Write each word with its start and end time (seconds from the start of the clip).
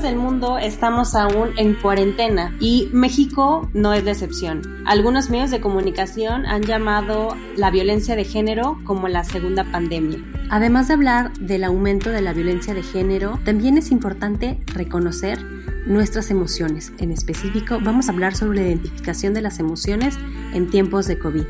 del 0.00 0.16
mundo 0.16 0.56
estamos 0.56 1.14
aún 1.14 1.50
en 1.58 1.74
cuarentena 1.74 2.56
y 2.60 2.88
México 2.92 3.68
no 3.74 3.92
es 3.92 4.02
la 4.04 4.12
excepción. 4.12 4.62
Algunos 4.86 5.28
medios 5.28 5.50
de 5.50 5.60
comunicación 5.60 6.46
han 6.46 6.62
llamado 6.62 7.36
la 7.56 7.70
violencia 7.70 8.16
de 8.16 8.24
género 8.24 8.78
como 8.84 9.08
la 9.08 9.22
segunda 9.22 9.64
pandemia. 9.64 10.18
Además 10.48 10.88
de 10.88 10.94
hablar 10.94 11.34
del 11.34 11.64
aumento 11.64 12.08
de 12.08 12.22
la 12.22 12.32
violencia 12.32 12.72
de 12.72 12.82
género, 12.82 13.38
también 13.44 13.76
es 13.76 13.90
importante 13.90 14.60
reconocer 14.66 15.44
nuestras 15.84 16.30
emociones. 16.30 16.92
En 16.98 17.12
específico, 17.12 17.78
vamos 17.82 18.08
a 18.08 18.12
hablar 18.12 18.34
sobre 18.34 18.62
la 18.62 18.68
identificación 18.68 19.34
de 19.34 19.42
las 19.42 19.58
emociones 19.58 20.16
en 20.54 20.70
tiempos 20.70 21.06
de 21.06 21.18
COVID. 21.18 21.44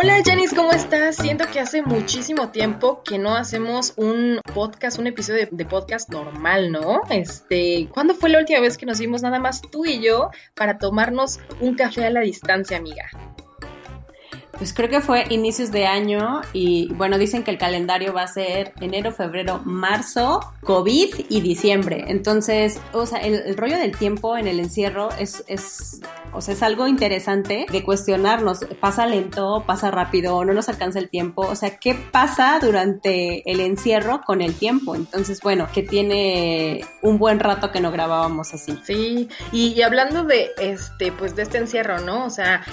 Hola 0.00 0.22
Janice, 0.24 0.54
¿cómo 0.54 0.70
estás? 0.70 1.16
Siento 1.16 1.46
que 1.52 1.58
hace 1.58 1.82
muchísimo 1.82 2.50
tiempo 2.50 3.02
que 3.02 3.18
no 3.18 3.34
hacemos 3.34 3.94
un 3.96 4.38
podcast, 4.54 4.96
un 5.00 5.08
episodio 5.08 5.46
de, 5.46 5.48
de, 5.50 5.64
podcast 5.64 6.08
normal, 6.08 6.70
¿no? 6.70 7.00
Este, 7.10 7.88
¿cuándo 7.92 8.14
fue 8.14 8.28
la 8.28 8.38
última 8.38 8.60
vez 8.60 8.78
que 8.78 8.86
nos 8.86 9.00
vimos 9.00 9.22
nada 9.22 9.40
más 9.40 9.60
tú 9.60 9.86
y 9.86 10.00
yo 10.00 10.30
para 10.54 10.78
tomarnos 10.78 11.40
un 11.58 11.74
café 11.74 12.06
a 12.06 12.10
la 12.10 12.20
distancia, 12.20 12.76
amiga? 12.76 13.10
Pues 14.58 14.74
creo 14.74 14.88
que 14.88 15.00
fue 15.00 15.24
inicios 15.30 15.70
de 15.70 15.86
año 15.86 16.40
y 16.52 16.92
bueno, 16.94 17.16
dicen 17.16 17.44
que 17.44 17.52
el 17.52 17.58
calendario 17.58 18.12
va 18.12 18.22
a 18.22 18.26
ser 18.26 18.72
enero, 18.80 19.12
febrero, 19.12 19.60
marzo, 19.64 20.40
COVID 20.62 21.14
y 21.28 21.40
diciembre. 21.40 22.06
Entonces, 22.08 22.80
o 22.92 23.06
sea, 23.06 23.20
el, 23.20 23.56
rollo 23.56 23.78
del 23.78 23.96
tiempo 23.96 24.36
en 24.36 24.48
el 24.48 24.58
encierro 24.58 25.10
es, 25.16 25.44
es, 25.46 26.00
o 26.32 26.40
sea, 26.40 26.54
es 26.54 26.62
algo 26.64 26.88
interesante 26.88 27.66
de 27.70 27.84
cuestionarnos. 27.84 28.66
Pasa 28.80 29.06
lento, 29.06 29.62
pasa 29.64 29.92
rápido, 29.92 30.44
no 30.44 30.52
nos 30.52 30.68
alcanza 30.68 30.98
el 30.98 31.08
tiempo. 31.08 31.42
O 31.42 31.54
sea, 31.54 31.76
¿qué 31.76 31.94
pasa 31.94 32.58
durante 32.60 33.48
el 33.48 33.60
encierro 33.60 34.22
con 34.26 34.42
el 34.42 34.54
tiempo? 34.54 34.96
Entonces, 34.96 35.40
bueno, 35.40 35.68
que 35.72 35.84
tiene 35.84 36.84
un 37.00 37.18
buen 37.18 37.38
rato 37.38 37.70
que 37.70 37.80
no 37.80 37.92
grabábamos 37.92 38.52
así. 38.54 38.76
Sí, 38.82 39.28
y 39.52 39.80
hablando 39.82 40.24
de 40.24 40.48
este, 40.58 41.12
pues 41.12 41.36
de 41.36 41.42
este 41.42 41.58
encierro, 41.58 42.00
¿no? 42.00 42.24
O 42.24 42.30
sea, 42.30 42.64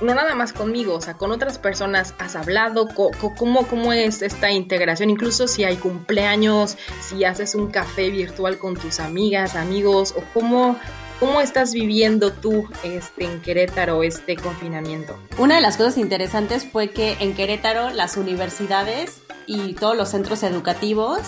no 0.00 0.14
nada 0.14 0.34
más 0.34 0.52
conmigo, 0.52 0.94
o 0.94 1.00
sea, 1.00 1.14
con 1.14 1.32
otras 1.32 1.58
personas 1.58 2.14
has 2.18 2.36
hablado, 2.36 2.88
¿cómo, 2.88 3.66
cómo 3.66 3.92
es 3.92 4.22
esta 4.22 4.50
integración? 4.50 5.10
Incluso 5.10 5.48
si 5.48 5.64
hay 5.64 5.76
cumpleaños, 5.76 6.76
si 7.00 7.24
haces 7.24 7.54
un 7.54 7.68
café 7.70 8.10
virtual 8.10 8.58
con 8.58 8.76
tus 8.76 9.00
amigas, 9.00 9.56
amigos, 9.56 10.14
o 10.16 10.22
cómo, 10.34 10.76
¿Cómo 11.20 11.40
estás 11.40 11.72
viviendo 11.72 12.32
tú 12.32 12.68
este, 12.84 13.24
en 13.24 13.40
Querétaro 13.40 14.04
este 14.04 14.36
confinamiento? 14.36 15.18
Una 15.36 15.56
de 15.56 15.60
las 15.60 15.76
cosas 15.76 15.98
interesantes 15.98 16.64
fue 16.64 16.90
que 16.90 17.16
en 17.18 17.34
Querétaro 17.34 17.90
las 17.90 18.16
universidades 18.16 19.20
y 19.44 19.72
todos 19.72 19.96
los 19.96 20.10
centros 20.10 20.44
educativos 20.44 21.18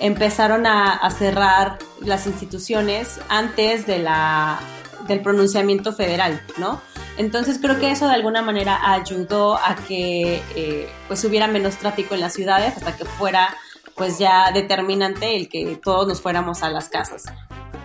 empezaron 0.00 0.66
a, 0.66 0.94
a 0.94 1.10
cerrar 1.10 1.78
las 2.00 2.26
instituciones 2.26 3.20
antes 3.28 3.86
de 3.86 4.00
la, 4.00 4.58
del 5.06 5.20
pronunciamiento 5.20 5.92
federal, 5.92 6.40
¿no? 6.58 6.80
Entonces 7.16 7.58
creo 7.60 7.78
que 7.78 7.90
eso 7.90 8.06
de 8.06 8.14
alguna 8.14 8.42
manera 8.42 8.92
ayudó 8.92 9.56
a 9.56 9.74
que 9.88 10.42
eh, 10.54 10.88
pues 11.08 11.24
hubiera 11.24 11.46
menos 11.46 11.76
tráfico 11.76 12.14
en 12.14 12.20
las 12.20 12.34
ciudades 12.34 12.76
hasta 12.76 12.96
que 12.96 13.04
fuera 13.04 13.56
pues 13.94 14.18
ya 14.18 14.52
determinante 14.52 15.36
el 15.36 15.48
que 15.48 15.80
todos 15.82 16.06
nos 16.06 16.20
fuéramos 16.20 16.62
a 16.62 16.68
las 16.68 16.88
casas. 16.88 17.24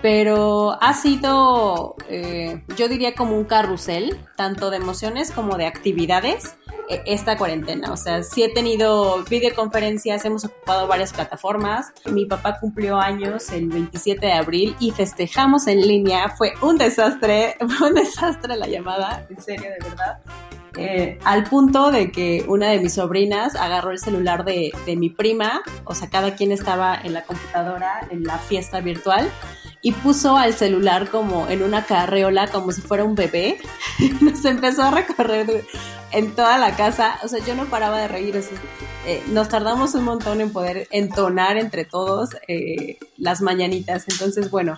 Pero 0.01 0.77
ha 0.81 0.93
sido, 0.93 1.95
eh, 2.09 2.63
yo 2.75 2.87
diría 2.87 3.13
como 3.13 3.37
un 3.37 3.45
carrusel, 3.45 4.17
tanto 4.35 4.69
de 4.71 4.77
emociones 4.77 5.31
como 5.31 5.57
de 5.57 5.67
actividades 5.67 6.55
esta 7.05 7.37
cuarentena. 7.37 7.91
O 7.91 7.97
sea, 7.97 8.23
sí 8.23 8.43
he 8.43 8.49
tenido 8.49 9.23
videoconferencias, 9.23 10.25
hemos 10.25 10.45
ocupado 10.45 10.87
varias 10.87 11.13
plataformas. 11.13 11.93
Mi 12.11 12.25
papá 12.25 12.59
cumplió 12.59 12.97
años 12.97 13.51
el 13.51 13.69
27 13.69 14.25
de 14.25 14.33
abril 14.33 14.75
y 14.79 14.91
festejamos 14.91 15.67
en 15.67 15.81
línea. 15.81 16.29
Fue 16.29 16.53
un 16.61 16.77
desastre, 16.77 17.55
fue 17.77 17.89
un 17.89 17.95
desastre 17.95 18.55
la 18.55 18.67
llamada, 18.67 19.25
en 19.29 19.41
serio, 19.41 19.69
de 19.69 19.89
verdad. 19.89 20.19
Eh, 20.77 21.19
al 21.25 21.43
punto 21.43 21.91
de 21.91 22.11
que 22.11 22.45
una 22.47 22.69
de 22.69 22.79
mis 22.79 22.93
sobrinas 22.93 23.55
agarró 23.55 23.91
el 23.91 23.99
celular 23.99 24.45
de, 24.45 24.71
de 24.85 24.95
mi 24.95 25.09
prima, 25.09 25.61
o 25.83 25.93
sea, 25.93 26.09
cada 26.09 26.35
quien 26.35 26.53
estaba 26.53 26.95
en 27.03 27.13
la 27.13 27.23
computadora 27.23 28.07
en 28.09 28.23
la 28.23 28.37
fiesta 28.37 28.79
virtual 28.79 29.29
y 29.81 29.91
puso 29.93 30.37
al 30.37 30.53
celular 30.53 31.09
como 31.09 31.47
en 31.49 31.63
una 31.63 31.85
carreola, 31.85 32.47
como 32.47 32.71
si 32.71 32.81
fuera 32.81 33.03
un 33.03 33.15
bebé. 33.15 33.59
Nos 34.21 34.45
empezó 34.45 34.83
a 34.83 34.91
recorrer 34.91 35.65
en 36.11 36.35
toda 36.35 36.57
la 36.57 36.75
casa. 36.75 37.19
O 37.23 37.27
sea, 37.27 37.43
yo 37.45 37.55
no 37.55 37.65
paraba 37.65 37.99
de 37.99 38.07
reír. 38.07 38.35
O 38.37 38.41
eh, 39.07 39.23
nos 39.27 39.49
tardamos 39.49 39.95
un 39.95 40.03
montón 40.03 40.41
en 40.41 40.51
poder 40.51 40.87
entonar 40.91 41.57
entre 41.57 41.85
todos 41.85 42.29
eh, 42.47 42.97
las 43.17 43.41
mañanitas. 43.41 44.05
Entonces, 44.07 44.51
bueno, 44.51 44.77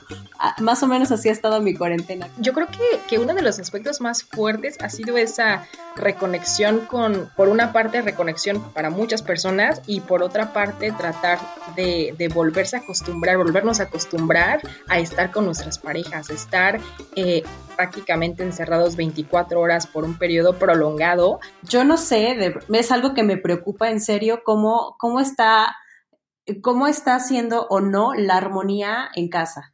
más 0.59 0.81
o 0.83 0.87
menos 0.87 1.11
así 1.11 1.29
ha 1.29 1.31
estado 1.31 1.61
mi 1.61 1.73
cuarentena. 1.73 2.29
Yo 2.37 2.53
creo 2.53 2.67
que, 2.67 2.99
que 3.07 3.19
uno 3.19 3.33
de 3.33 3.41
los 3.41 3.59
aspectos 3.59 4.01
más 4.01 4.23
fuertes 4.23 4.77
ha 4.81 4.89
sido 4.89 5.17
esa 5.17 5.67
reconexión 5.95 6.81
con, 6.81 7.29
por 7.35 7.49
una 7.49 7.73
parte, 7.73 8.01
reconexión 8.01 8.61
para 8.73 8.89
muchas 8.89 9.21
personas 9.21 9.81
y 9.87 9.99
por 10.01 10.23
otra 10.23 10.53
parte, 10.53 10.91
tratar 10.91 11.39
de, 11.75 12.15
de 12.17 12.27
volverse 12.29 12.77
a 12.77 12.79
acostumbrar, 12.79 13.37
volvernos 13.37 13.79
a 13.79 13.83
acostumbrar 13.83 14.61
a 14.87 14.99
estar 14.99 15.31
con 15.31 15.45
nuestras 15.45 15.77
parejas, 15.79 16.29
estar 16.29 16.79
eh, 17.15 17.43
prácticamente 17.75 18.43
encerrados 18.43 18.95
24 18.95 19.59
horas 19.59 19.87
por 19.87 20.03
un 20.03 20.17
periodo 20.17 20.53
prolongado. 20.57 21.22
Yo 21.63 21.83
no 21.83 21.97
sé, 21.97 22.35
de, 22.35 22.55
es 22.77 22.91
algo 22.91 23.13
que 23.13 23.23
me 23.23 23.37
preocupa 23.37 23.89
en 23.89 23.99
serio, 23.99 24.41
cómo, 24.43 24.95
cómo 24.99 25.19
está, 25.19 25.75
cómo 26.61 26.87
está 26.87 27.15
haciendo 27.15 27.67
o 27.69 27.79
no 27.79 28.13
la 28.13 28.35
armonía 28.35 29.09
en 29.15 29.29
casa. 29.29 29.73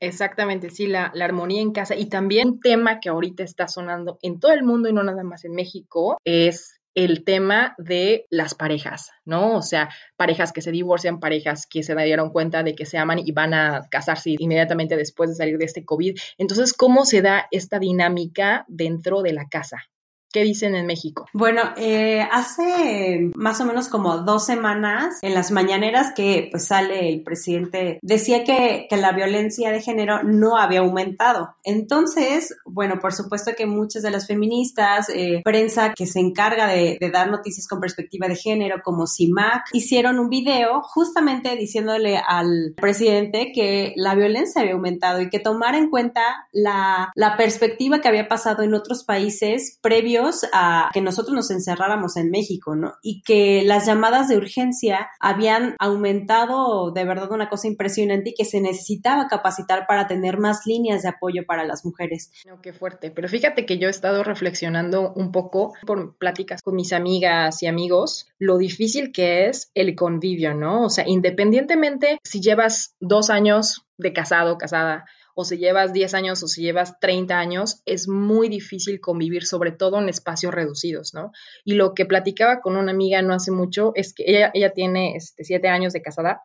Exactamente, 0.00 0.70
sí, 0.70 0.86
la, 0.86 1.10
la, 1.14 1.24
armonía 1.24 1.60
en 1.60 1.72
casa. 1.72 1.96
Y 1.96 2.06
también 2.06 2.48
un 2.48 2.60
tema 2.60 3.00
que 3.00 3.08
ahorita 3.08 3.42
está 3.42 3.66
sonando 3.66 4.18
en 4.22 4.38
todo 4.38 4.52
el 4.52 4.62
mundo 4.62 4.88
y 4.88 4.92
no 4.92 5.02
nada 5.02 5.24
más 5.24 5.44
en 5.44 5.52
México 5.52 6.18
es 6.24 6.78
el 7.04 7.22
tema 7.22 7.76
de 7.78 8.26
las 8.28 8.54
parejas, 8.54 9.12
¿no? 9.24 9.56
O 9.56 9.62
sea, 9.62 9.88
parejas 10.16 10.52
que 10.52 10.62
se 10.62 10.72
divorcian, 10.72 11.20
parejas 11.20 11.66
que 11.66 11.84
se 11.84 11.94
dieron 11.94 12.30
cuenta 12.30 12.64
de 12.64 12.74
que 12.74 12.86
se 12.86 12.98
aman 12.98 13.20
y 13.20 13.30
van 13.30 13.54
a 13.54 13.86
casarse 13.88 14.34
inmediatamente 14.36 14.96
después 14.96 15.30
de 15.30 15.36
salir 15.36 15.58
de 15.58 15.64
este 15.64 15.84
COVID. 15.84 16.18
Entonces, 16.38 16.72
¿cómo 16.72 17.04
se 17.04 17.22
da 17.22 17.46
esta 17.52 17.78
dinámica 17.78 18.64
dentro 18.66 19.22
de 19.22 19.32
la 19.32 19.48
casa? 19.48 19.84
¿Qué 20.30 20.42
dicen 20.42 20.74
en 20.74 20.86
México? 20.86 21.26
Bueno, 21.32 21.62
eh, 21.78 22.20
hace 22.30 23.30
más 23.34 23.60
o 23.62 23.64
menos 23.64 23.88
como 23.88 24.18
dos 24.18 24.44
semanas, 24.44 25.18
en 25.22 25.32
las 25.32 25.50
mañaneras 25.50 26.12
que 26.14 26.48
pues 26.50 26.66
sale 26.66 27.08
el 27.08 27.22
presidente, 27.22 27.98
decía 28.02 28.44
que, 28.44 28.86
que 28.90 28.96
la 28.98 29.12
violencia 29.12 29.72
de 29.72 29.80
género 29.80 30.22
no 30.22 30.58
había 30.58 30.80
aumentado. 30.80 31.54
Entonces, 31.64 32.54
bueno, 32.66 32.98
por 33.00 33.14
supuesto 33.14 33.52
que 33.56 33.64
muchas 33.64 34.02
de 34.02 34.10
las 34.10 34.26
feministas, 34.26 35.08
eh, 35.08 35.40
prensa 35.44 35.94
que 35.94 36.06
se 36.06 36.20
encarga 36.20 36.66
de, 36.66 36.98
de, 37.00 37.10
dar 37.10 37.30
noticias 37.30 37.66
con 37.66 37.80
perspectiva 37.80 38.28
de 38.28 38.36
género, 38.36 38.82
como 38.84 39.06
CIMAC, 39.06 39.62
hicieron 39.72 40.18
un 40.18 40.28
video 40.28 40.82
justamente 40.82 41.56
diciéndole 41.56 42.18
al 42.18 42.74
presidente 42.76 43.50
que 43.54 43.94
la 43.96 44.14
violencia 44.14 44.60
había 44.60 44.74
aumentado 44.74 45.22
y 45.22 45.30
que 45.30 45.38
tomara 45.38 45.78
en 45.78 45.88
cuenta 45.88 46.20
la, 46.52 47.12
la 47.14 47.38
perspectiva 47.38 48.02
que 48.02 48.08
había 48.08 48.28
pasado 48.28 48.62
en 48.62 48.74
otros 48.74 49.04
países 49.04 49.78
previos 49.80 50.17
a 50.52 50.90
que 50.92 51.00
nosotros 51.00 51.34
nos 51.34 51.50
encerráramos 51.50 52.16
en 52.16 52.30
México, 52.30 52.76
¿no? 52.76 52.94
Y 53.02 53.22
que 53.22 53.62
las 53.64 53.86
llamadas 53.86 54.28
de 54.28 54.36
urgencia 54.36 55.08
habían 55.20 55.74
aumentado 55.78 56.90
de 56.90 57.04
verdad 57.04 57.32
una 57.32 57.48
cosa 57.48 57.68
impresionante 57.68 58.30
y 58.30 58.34
que 58.34 58.44
se 58.44 58.60
necesitaba 58.60 59.28
capacitar 59.28 59.86
para 59.86 60.06
tener 60.06 60.38
más 60.38 60.66
líneas 60.66 61.02
de 61.02 61.08
apoyo 61.08 61.44
para 61.46 61.64
las 61.64 61.84
mujeres. 61.84 62.32
No, 62.46 62.60
qué 62.60 62.72
fuerte. 62.72 63.10
Pero 63.10 63.28
fíjate 63.28 63.66
que 63.66 63.78
yo 63.78 63.88
he 63.88 63.90
estado 63.90 64.24
reflexionando 64.24 65.12
un 65.14 65.32
poco 65.32 65.72
por 65.86 66.16
pláticas 66.16 66.62
con 66.62 66.74
mis 66.74 66.92
amigas 66.92 67.62
y 67.62 67.66
amigos, 67.66 68.28
lo 68.38 68.58
difícil 68.58 69.12
que 69.12 69.48
es 69.48 69.70
el 69.74 69.94
convivio, 69.94 70.54
¿no? 70.54 70.84
O 70.84 70.90
sea, 70.90 71.04
independientemente 71.06 72.18
si 72.22 72.40
llevas 72.40 72.94
dos 73.00 73.30
años 73.30 73.84
de 73.96 74.12
casado, 74.12 74.58
casada, 74.58 75.04
o 75.40 75.44
si 75.44 75.56
llevas 75.56 75.92
10 75.92 76.14
años 76.14 76.42
o 76.42 76.48
si 76.48 76.62
llevas 76.62 76.98
30 76.98 77.38
años, 77.38 77.80
es 77.86 78.08
muy 78.08 78.48
difícil 78.48 79.00
convivir, 79.00 79.46
sobre 79.46 79.70
todo 79.70 80.00
en 80.00 80.08
espacios 80.08 80.52
reducidos, 80.52 81.14
¿no? 81.14 81.30
Y 81.64 81.74
lo 81.74 81.94
que 81.94 82.06
platicaba 82.06 82.60
con 82.60 82.74
una 82.74 82.90
amiga 82.90 83.22
no 83.22 83.32
hace 83.32 83.52
mucho 83.52 83.92
es 83.94 84.14
que 84.14 84.24
ella, 84.26 84.50
ella 84.52 84.72
tiene 84.72 85.14
este, 85.14 85.44
7 85.44 85.68
años 85.68 85.92
de 85.92 86.02
casada 86.02 86.42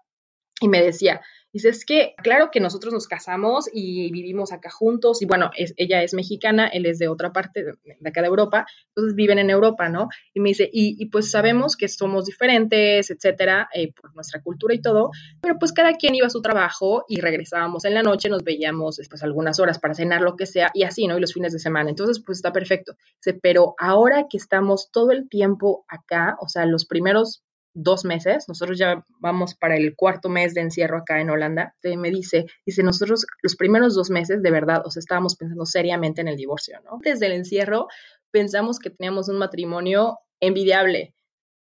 y 0.62 0.68
me 0.68 0.80
decía, 0.80 1.22
Dice, 1.54 1.70
es 1.70 1.86
que 1.86 2.16
claro 2.18 2.50
que 2.52 2.60
nosotros 2.60 2.92
nos 2.92 3.08
casamos 3.08 3.70
y 3.72 4.12
vivimos 4.12 4.52
acá 4.52 4.72
juntos 4.72 5.22
y 5.22 5.26
bueno, 5.26 5.52
ella 5.56 6.02
es 6.02 6.16
mexicana, 6.16 6.68
él 6.68 6.88
es 6.88 6.98
de 6.98 7.08
otra 7.08 7.32
parte, 7.32 7.64
de, 7.64 8.10
acá 8.10 8.22
de 8.22 8.28
Europa, 8.28 8.66
entonces 8.88 9.14
viven 9.16 9.38
en 9.38 9.52
Europa, 9.52 9.88
¿no? 9.88 10.10
Y 10.34 10.40
me 10.40 10.50
dice, 10.50 10.68
y, 10.74 11.06
pues 11.12 11.30
sabemos 11.30 11.78
que 11.78 11.88
somos 11.88 12.26
diferentes, 12.26 13.12
etcétera, 13.12 13.70
eh, 13.72 13.94
por 13.94 14.16
nuestra 14.16 14.42
cultura 14.42 14.74
y 14.74 14.82
todo, 14.82 15.12
pero 15.42 15.60
pues 15.60 15.74
cada 15.74 15.94
quien 15.94 16.16
iba 16.16 16.26
a 16.26 16.32
su 16.32 16.42
trabajo 16.42 17.06
y 17.08 17.22
regresábamos 17.22 17.86
en 17.86 17.94
la 17.94 18.02
noche, 18.02 18.30
nos 18.30 18.44
veíamos 18.44 18.96
después 18.96 19.22
algunas 19.22 19.60
horas 19.60 19.78
para 19.78 19.94
cenar, 19.94 20.22
lo 20.22 20.36
que 20.36 20.48
sea, 20.48 20.72
y 20.74 20.84
así, 20.84 21.06
¿no? 21.06 21.18
Y 21.18 21.22
los 21.22 21.34
fines 21.34 21.54
de 21.54 21.60
semana. 21.60 21.92
Entonces, 21.92 22.20
pues 22.26 22.40
está 22.40 22.52
perfecto. 22.52 22.96
Dice, 23.24 23.40
pero 23.40 23.76
ahora 23.78 24.26
que 24.28 24.38
estamos 24.38 24.90
todo 24.92 25.12
el 25.12 25.30
tiempo 25.30 25.86
acá, 25.88 26.36
o 26.40 26.50
sea, 26.50 26.66
los 26.66 26.86
primeros 26.86 27.44
dos 27.74 28.06
meses, 28.06 28.46
nosotros 28.48 28.78
ya 28.78 29.04
vamos 29.20 29.56
para 29.56 29.76
el 29.76 29.96
cuarto 29.96 30.30
mes 30.30 30.54
de 30.54 30.62
encierro 30.62 30.98
acá 30.98 31.20
en 31.20 31.30
Holanda, 31.30 31.76
me 31.84 32.12
dice, 32.12 32.46
dice, 32.66 32.84
nosotros 32.84 33.26
los 33.42 33.56
primeros 33.56 33.96
dos 33.96 34.10
meses 34.10 34.42
de 34.44 34.52
verdad, 34.52 34.84
o 34.86 34.92
sea, 34.92 35.00
estábamos 35.00 35.36
pensando 35.36 35.66
seriamente 35.66 36.22
en 36.22 36.28
el 36.28 36.38
divorcio, 36.38 36.80
¿no? 36.86 37.00
Desde 37.02 37.26
el 37.26 37.32
encierro 37.34 37.88
pensamos 38.32 38.80
que 38.80 38.90
teníamos 38.90 39.30
un 39.30 39.38
matrimonio 39.38 40.20
envidiable, 40.40 41.16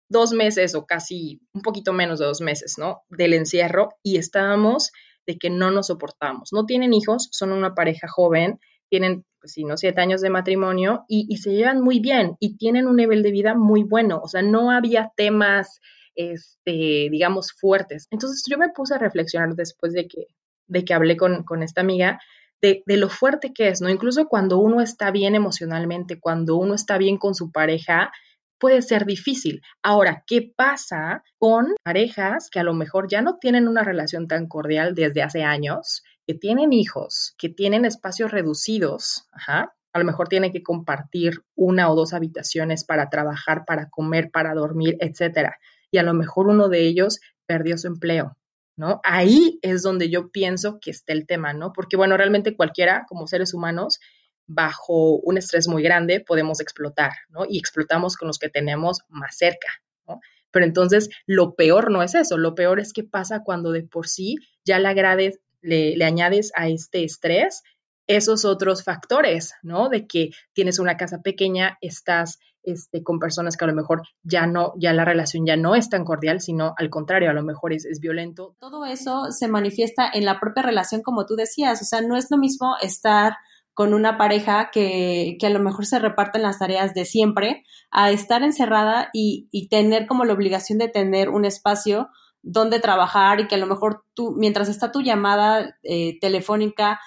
dos 0.09 0.33
meses 0.33 0.75
o 0.75 0.87
casi 0.87 1.41
un 1.53 1.63
poquito 1.63 1.93
menos 1.93 2.19
de 2.19 2.27
dos 2.27 2.41
meses, 2.41 2.77
¿no? 2.79 3.03
Del 3.11 3.35
encierro 3.35 3.91
y 4.03 4.17
estábamos 4.17 4.93
de 5.27 5.37
que 5.37 5.51
no 5.51 5.71
nos 5.71 5.89
soportábamos. 5.89 6.51
No 6.53 6.65
tienen 6.65 6.95
hijos, 6.95 7.29
son 7.33 7.53
una 7.53 7.75
pareja 7.75 8.09
joven, 8.09 8.59
tienen, 8.89 9.27
pues 9.41 9.53
sí, 9.53 9.65
¿no? 9.65 9.77
Siete 9.77 10.01
años 10.01 10.23
de 10.23 10.31
matrimonio 10.31 11.05
y, 11.07 11.27
y 11.29 11.37
se 11.37 11.53
llevan 11.53 11.83
muy 11.83 12.01
bien 12.01 12.37
y 12.41 12.57
tienen 12.57 12.87
un 12.87 12.97
nivel 12.97 13.23
de 13.23 13.31
vida 13.31 13.55
muy 13.55 13.83
bueno. 13.83 14.21
O 14.23 14.29
sea, 14.29 14.41
no 14.41 14.71
había 14.71 15.13
temas 15.17 15.81
este, 16.19 17.09
digamos, 17.11 17.53
fuertes. 17.53 18.09
Entonces 18.11 18.43
yo 18.51 18.59
me 18.59 18.71
puse 18.71 18.95
a 18.95 18.99
reflexionar 18.99 19.55
después 19.55 19.93
de 19.93 20.09
que, 20.09 20.27
de 20.67 20.85
que 20.85 20.93
hablé 20.93 21.17
con, 21.17 21.45
con 21.45 21.63
esta 21.63 21.81
amiga 21.81 22.21
de, 22.61 22.83
de, 22.87 22.97
lo 22.97 23.09
fuerte 23.09 23.53
que 23.53 23.69
es, 23.69 23.81
¿no? 23.81 23.89
Incluso 23.89 24.27
cuando 24.27 24.59
uno 24.59 24.81
está 24.81 25.13
bien 25.13 25.37
emocionalmente, 25.37 26.19
cuando 26.19 26.57
uno 26.57 26.75
está 26.75 26.99
bien 26.99 27.19
con 27.19 27.37
su 27.37 27.53
pareja, 27.53 28.11
puede 28.59 28.83
ser 28.83 29.07
difícil. 29.07 29.63
Ahora, 29.81 30.25
¿qué 30.27 30.53
pasa 30.57 31.23
con 31.39 31.75
parejas 31.85 32.51
que 32.51 32.59
a 32.59 32.65
lo 32.65 32.75
mejor 32.75 33.07
ya 33.09 33.23
no 33.23 33.39
tienen 33.39 33.69
una 33.69 33.85
relación 33.85 34.27
tan 34.27 34.49
cordial 34.49 34.97
desde 34.97 35.23
hace 35.23 35.45
años, 35.45 36.03
que 36.27 36.35
tienen 36.35 36.73
hijos, 36.73 37.37
que 37.39 37.49
tienen 37.49 37.85
espacios 37.85 38.33
reducidos, 38.33 39.29
ajá, 39.31 39.73
a 39.93 39.99
lo 40.01 40.05
mejor 40.05 40.27
tienen 40.27 40.53
que 40.53 40.65
compartir 40.65 41.45
una 41.55 41.89
o 41.93 41.95
dos 41.95 42.13
habitaciones 42.13 42.85
para 42.85 43.09
trabajar, 43.09 43.65
para 43.65 43.89
comer, 43.89 44.33
para 44.33 44.53
dormir, 44.53 44.97
etcétera 44.99 45.59
y 45.91 45.99
a 45.99 46.03
lo 46.03 46.15
mejor 46.15 46.49
uno 46.49 46.69
de 46.69 46.81
ellos 46.87 47.21
perdió 47.47 47.79
su 47.79 47.87
empleo, 47.87 48.37
¿no? 48.77 49.01
Ahí 49.05 49.59
es 49.63 49.83
donde 49.83 50.11
yo 50.11 50.31
pienso 50.31 50.79
que 50.81 50.91
está 50.91 51.13
el 51.13 51.27
tema, 51.27 51.53
¿no? 51.53 51.73
Porque, 51.73 51.97
bueno, 51.97 52.17
realmente 52.17 52.57
cualquiera, 52.57 53.05
como 53.09 53.27
seres 53.27 53.55
humanos, 53.55 54.01
bajo 54.47 55.17
un 55.17 55.39
estrés 55.39 55.69
muy 55.69 55.83
grande, 55.83 56.21
podemos 56.21 56.61
explotar, 56.61 57.13
¿no? 57.29 57.45
Y 57.49 57.59
explotamos 57.59 58.17
con 58.17 58.29
los 58.29 58.39
que 58.39 58.49
tenemos 58.49 59.01
más 59.09 59.37
cerca, 59.37 59.69
¿no? 60.07 60.21
Pero 60.51 60.65
entonces, 60.65 61.11
lo 61.27 61.55
peor 61.55 61.91
no 61.91 62.03
es 62.03 62.15
eso, 62.15 62.39
lo 62.39 62.55
peor 62.55 62.81
es 62.81 62.93
qué 62.93 63.05
pasa 63.05 63.43
cuando 63.45 63.73
de 63.73 63.83
por 63.83 64.09
sí 64.09 64.37
ya 64.65 64.79
le, 64.79 64.89
agrades, 64.89 65.41
le, 65.61 65.97
le 65.97 66.05
añades 66.05 66.53
a 66.55 66.69
este 66.69 67.05
estrés 67.05 67.63
esos 68.09 68.45
otros 68.45 68.83
factores, 68.83 69.55
¿no? 69.63 69.89
De 69.89 70.07
que 70.07 70.31
tienes 70.55 70.79
una 70.81 70.97
casa 70.97 71.21
pequeña, 71.23 71.79
estás 71.81 72.41
este, 72.63 73.03
con 73.03 73.19
personas 73.19 73.57
que 73.57 73.65
a 73.65 73.69
lo 73.69 73.75
mejor 73.75 74.03
ya 74.23 74.47
no, 74.47 74.73
ya 74.77 74.93
la 74.93 75.05
relación 75.05 75.47
ya 75.47 75.57
no 75.57 75.75
es 75.75 75.89
tan 75.91 76.05
cordial, 76.05 76.41
sino 76.41 76.75
al 76.77 76.91
contrario, 76.91 77.31
a 77.31 77.35
lo 77.35 77.43
mejor 77.43 77.73
es, 77.73 77.87
violento. 78.01 78.57
Todo 78.59 78.85
eso 78.85 79.31
se 79.31 79.47
manifiesta 79.47 80.11
en 80.13 80.25
la 80.25 80.41
propia 80.41 80.63
relación, 80.63 81.03
como 81.03 81.27
tú 81.27 81.37
decías, 81.37 81.81
o 81.83 81.85
sea, 81.85 82.01
no 82.01 82.17
es 82.17 82.31
lo 82.31 82.39
mismo 82.39 82.75
estar 82.83 83.37
con 83.75 83.95
una 83.95 84.19
pareja 84.19 84.71
que, 84.73 85.37
que, 85.39 85.47
a 85.47 85.51
lo 85.51 85.61
mejor 85.61 85.87
se 85.87 86.01
reparten 86.01 86.43
las 86.43 86.59
tareas 86.59 86.95
de 86.95 87.05
siempre, 87.05 87.65
a 87.91 88.11
estar 88.11 88.43
encerrada 88.43 89.09
y, 89.13 89.49
y, 89.53 89.69
tener 89.69 90.07
como 90.07 90.25
la 90.25 90.33
obligación 90.33 90.79
de 90.79 90.89
tener 90.89 91.29
un 91.29 91.45
espacio 91.45 92.09
donde 92.43 92.81
trabajar 92.81 93.41
y 93.41 93.47
que 93.47 93.55
a 93.55 93.59
lo 93.59 93.67
mejor 93.67 94.05
tú, 94.15 94.35
mientras 94.37 94.69
está 94.69 94.91
tu 94.91 95.01
llamada 95.01 95.77
eh, 95.85 96.19
telefónica, 96.21 96.99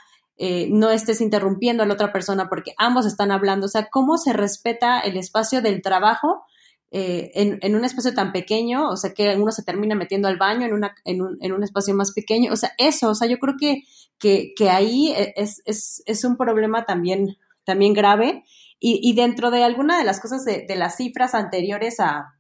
eh, 0.44 0.70
no 0.72 0.90
estés 0.90 1.22
interrumpiendo 1.22 1.84
a 1.84 1.86
la 1.86 1.94
otra 1.94 2.12
persona 2.12 2.50
porque 2.50 2.74
ambos 2.80 3.06
están 3.06 3.30
hablando, 3.30 3.68
o 3.68 3.70
sea, 3.70 3.90
cómo 3.92 4.18
se 4.18 4.34
respeta 4.34 5.00
el 5.00 5.16
espacio 5.16 5.62
del 5.62 5.84
trabajo 5.84 6.46
eh, 6.90 7.32
en, 7.36 7.76
un 7.76 7.86
espacio 7.86 8.16
tan 8.16 8.32
pequeño, 8.32 8.90
o 8.90 8.98
sea, 8.98 9.14
que 9.14 9.36
uno 9.36 9.52
se 9.52 9.62
termina 9.62 9.94
metiendo 9.94 10.28
al 10.28 10.38
baño 10.38 10.66
en, 10.66 10.74
una, 10.74 10.96
en, 11.06 11.22
un, 11.22 11.38
en 11.42 11.54
un 11.54 11.64
espacio 11.64 11.94
más 11.94 12.12
pequeño, 12.14 12.52
o 12.52 12.56
sea, 12.56 12.72
eso, 12.80 13.12
o 13.12 13.14
sea, 13.14 13.28
yo 13.28 13.38
creo 13.38 13.54
que, 13.56 13.84
que, 14.18 14.56
que 14.58 14.72
ahí 14.72 15.14
es, 15.36 15.62
es, 15.66 16.02
es, 16.08 16.24
un 16.24 16.38
problema 16.38 16.86
también, 16.86 17.38
también 17.64 17.94
grave. 17.94 18.44
Y, 18.80 19.00
y 19.04 19.14
dentro 19.14 19.52
de 19.52 19.64
alguna 19.64 20.00
de 20.00 20.06
las 20.06 20.20
cosas 20.20 20.44
de, 20.44 20.66
de 20.68 20.76
las 20.76 20.98
cifras 20.98 21.36
anteriores 21.36 22.00
a, 22.00 22.34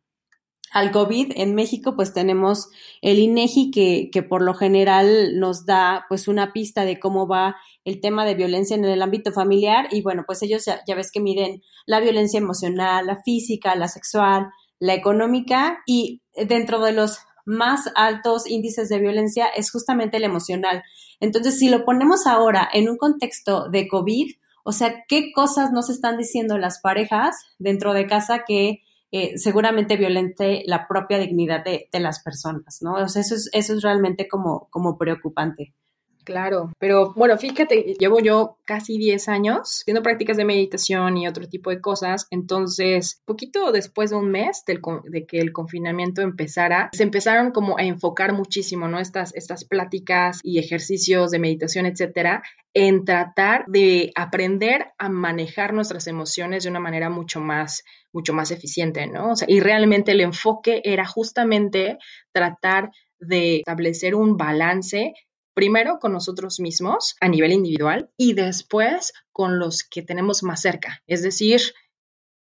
al 0.71 0.91
COVID 0.91 1.33
en 1.35 1.53
México, 1.53 1.95
pues 1.95 2.13
tenemos 2.13 2.69
el 3.01 3.19
INEGI 3.19 3.71
que, 3.71 4.09
que 4.11 4.23
por 4.23 4.41
lo 4.41 4.53
general 4.53 5.37
nos 5.37 5.65
da 5.65 6.05
pues 6.07 6.27
una 6.27 6.53
pista 6.53 6.85
de 6.85 6.99
cómo 6.99 7.27
va 7.27 7.57
el 7.83 7.99
tema 7.99 8.25
de 8.25 8.35
violencia 8.35 8.75
en 8.75 8.85
el 8.85 9.01
ámbito 9.01 9.31
familiar 9.31 9.87
y 9.91 10.01
bueno, 10.01 10.23
pues 10.25 10.41
ellos 10.43 10.65
ya, 10.65 10.95
ves 10.95 11.11
que 11.11 11.19
miden 11.19 11.61
la 11.85 11.99
violencia 11.99 12.37
emocional, 12.37 13.07
la 13.07 13.21
física, 13.21 13.75
la 13.75 13.87
sexual, 13.87 14.47
la 14.79 14.93
económica 14.93 15.79
y 15.85 16.21
dentro 16.47 16.79
de 16.79 16.93
los 16.93 17.19
más 17.45 17.89
altos 17.95 18.47
índices 18.49 18.87
de 18.87 18.99
violencia 18.99 19.47
es 19.47 19.71
justamente 19.71 20.17
el 20.17 20.23
emocional. 20.23 20.83
Entonces, 21.19 21.57
si 21.57 21.69
lo 21.69 21.83
ponemos 21.85 22.27
ahora 22.27 22.69
en 22.71 22.87
un 22.87 22.97
contexto 22.97 23.69
de 23.69 23.87
COVID, 23.87 24.31
o 24.63 24.71
sea, 24.71 25.03
¿qué 25.07 25.31
cosas 25.33 25.71
nos 25.71 25.89
están 25.89 26.17
diciendo 26.17 26.57
las 26.57 26.79
parejas 26.81 27.35
dentro 27.57 27.93
de 27.93 28.05
casa 28.05 28.43
que 28.47 28.83
eh, 29.11 29.37
seguramente 29.37 29.97
violente 29.97 30.63
la 30.65 30.87
propia 30.87 31.19
dignidad 31.19 31.63
de, 31.63 31.89
de, 31.91 31.99
las 31.99 32.23
personas, 32.23 32.81
¿no? 32.81 32.93
O 32.93 33.07
sea, 33.09 33.21
eso 33.21 33.35
es, 33.35 33.49
eso 33.51 33.73
es 33.73 33.81
realmente 33.83 34.27
como, 34.27 34.67
como 34.69 34.97
preocupante. 34.97 35.73
Claro, 36.23 36.71
pero 36.77 37.13
bueno, 37.15 37.37
fíjate, 37.37 37.95
llevo 37.99 38.19
yo 38.19 38.57
casi 38.65 38.97
10 38.97 39.27
años 39.27 39.81
haciendo 39.81 40.03
prácticas 40.03 40.37
de 40.37 40.45
meditación 40.45 41.17
y 41.17 41.27
otro 41.27 41.47
tipo 41.47 41.71
de 41.71 41.81
cosas, 41.81 42.27
entonces, 42.29 43.21
poquito 43.25 43.71
después 43.71 44.11
de 44.11 44.17
un 44.17 44.29
mes 44.29 44.63
del, 44.67 44.81
de 45.05 45.25
que 45.25 45.39
el 45.39 45.51
confinamiento 45.51 46.21
empezara, 46.21 46.89
se 46.93 47.03
empezaron 47.03 47.51
como 47.51 47.77
a 47.77 47.83
enfocar 47.83 48.33
muchísimo, 48.33 48.87
¿no? 48.87 48.99
Estas, 48.99 49.33
estas 49.35 49.65
pláticas 49.65 50.39
y 50.43 50.59
ejercicios 50.59 51.31
de 51.31 51.39
meditación, 51.39 51.85
etcétera, 51.85 52.43
en 52.73 53.03
tratar 53.03 53.65
de 53.67 54.11
aprender 54.15 54.87
a 54.97 55.09
manejar 55.09 55.73
nuestras 55.73 56.07
emociones 56.07 56.63
de 56.63 56.69
una 56.69 56.79
manera 56.79 57.09
mucho 57.09 57.39
más, 57.39 57.83
mucho 58.13 58.33
más 58.33 58.51
eficiente, 58.51 59.07
¿no? 59.07 59.31
O 59.31 59.35
sea, 59.35 59.47
y 59.49 59.59
realmente 59.59 60.11
el 60.11 60.21
enfoque 60.21 60.81
era 60.83 61.05
justamente 61.05 61.97
tratar 62.31 62.91
de 63.19 63.57
establecer 63.57 64.15
un 64.15 64.37
balance 64.37 65.13
primero 65.61 65.99
con 65.99 66.11
nosotros 66.11 66.59
mismos 66.59 67.15
a 67.21 67.27
nivel 67.27 67.51
individual 67.51 68.09
y 68.17 68.33
después 68.33 69.13
con 69.31 69.59
los 69.59 69.83
que 69.83 70.01
tenemos 70.01 70.41
más 70.41 70.59
cerca, 70.59 71.03
es 71.05 71.21
decir, 71.21 71.61